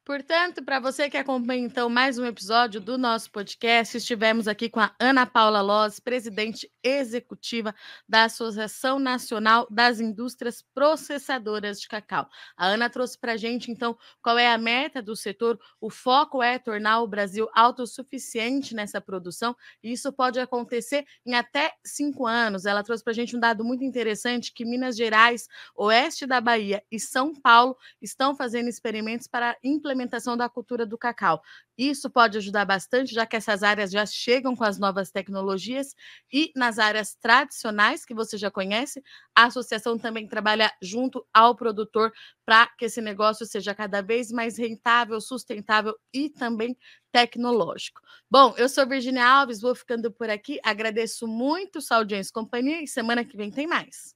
Portanto, 0.04 0.64
para 0.64 0.80
você 0.80 1.12
que 1.12 1.16
acompanha 1.16 1.64
então 1.64 1.88
mais 1.88 2.18
um 2.18 2.26
episódio 2.26 2.82
do 2.82 2.98
nosso 2.98 3.30
podcast, 3.30 3.96
estivemos 3.96 4.48
aqui 4.48 4.68
com 4.68 4.80
a 4.80 4.96
Ana 5.00 5.28
Paula 5.28 5.62
Loz, 5.62 6.00
presidente 6.00 6.68
executiva 6.84 7.74
da 8.10 8.24
Associação 8.24 8.98
Nacional 8.98 9.68
das 9.70 10.00
Indústrias 10.00 10.66
Processadoras 10.74 11.80
de 11.80 11.88
Cacau. 11.88 12.28
A 12.58 12.66
Ana 12.66 12.90
trouxe 12.90 13.16
para 13.16 13.34
a 13.34 13.38
gente 13.38 13.70
então 13.70 13.96
qual 14.24 14.40
é 14.40 14.52
a 14.52 14.58
meta 14.58 15.04
do 15.04 15.16
setor. 15.16 15.60
O 15.80 15.92
foco 15.92 16.42
é 16.42 16.58
tornar 16.58 17.02
o 17.02 17.08
Brasil 17.08 17.48
autossuficiente 17.54 18.74
nessa 18.74 19.00
produção 19.00 19.56
e 19.84 19.92
isso 19.92 20.12
pode 20.12 20.40
acontecer 20.40 21.06
em 21.24 21.36
até 21.36 21.76
cinco 21.86 22.26
anos. 22.26 22.66
Ela 22.66 22.84
trouxe 22.84 23.04
para 23.04 23.12
a 23.12 23.16
gente 23.16 23.38
um 23.38 23.40
dado 23.40 23.64
muito 23.64 23.84
interessante 23.84 24.52
que 24.52 24.66
Minas 24.66 24.98
Gerais, 24.98 25.48
oeste 25.76 26.26
da 26.26 26.42
Bahia 26.42 26.84
e 26.92 27.00
São 27.00 27.36
Paulo 27.36 27.78
estão 28.02 28.36
fazendo 28.36 28.68
experimentos 28.68 29.28
para 29.28 29.56
implementar 29.64 29.91
implementação 29.92 30.38
da 30.38 30.50
cultura 30.50 30.86
do 30.86 30.98
cacau. 30.98 31.42
Isso 31.78 32.10
pode 32.10 32.38
ajudar 32.38 32.66
bastante, 32.66 33.14
já 33.14 33.26
que 33.26 33.36
essas 33.36 33.64
áreas 33.64 33.92
já 33.92 34.06
chegam 34.06 34.56
com 34.56 34.64
as 34.64 34.80
novas 34.80 35.12
tecnologias 35.12 35.96
e 36.32 36.52
nas 36.56 36.80
áreas 36.80 37.16
tradicionais 37.16 38.06
que 38.06 38.14
você 38.14 38.38
já 38.38 38.50
conhece, 38.50 39.04
a 39.36 39.46
associação 39.46 39.98
também 39.98 40.28
trabalha 40.28 40.72
junto 40.82 41.26
ao 41.34 41.56
produtor 41.56 42.12
para 42.46 42.68
que 42.78 42.86
esse 42.86 43.02
negócio 43.02 43.46
seja 43.46 43.76
cada 43.76 44.02
vez 44.02 44.32
mais 44.32 44.58
rentável, 44.58 45.20
sustentável 45.20 45.96
e 46.14 46.30
também 46.30 46.78
tecnológico. 47.12 48.02
Bom, 48.30 48.54
eu 48.58 48.70
sou 48.70 48.88
Virginia 48.88 49.26
Alves, 49.26 49.62
vou 49.62 49.76
ficando 49.76 50.12
por 50.12 50.30
aqui. 50.30 50.60
Agradeço 50.64 51.28
muito 51.28 51.82
sua 51.82 51.98
audiência 51.98 52.32
e 52.32 52.34
companhia 52.34 52.82
e 52.82 52.88
semana 52.88 53.26
que 53.26 53.36
vem 53.36 53.52
tem 53.52 53.68
mais. 53.68 54.16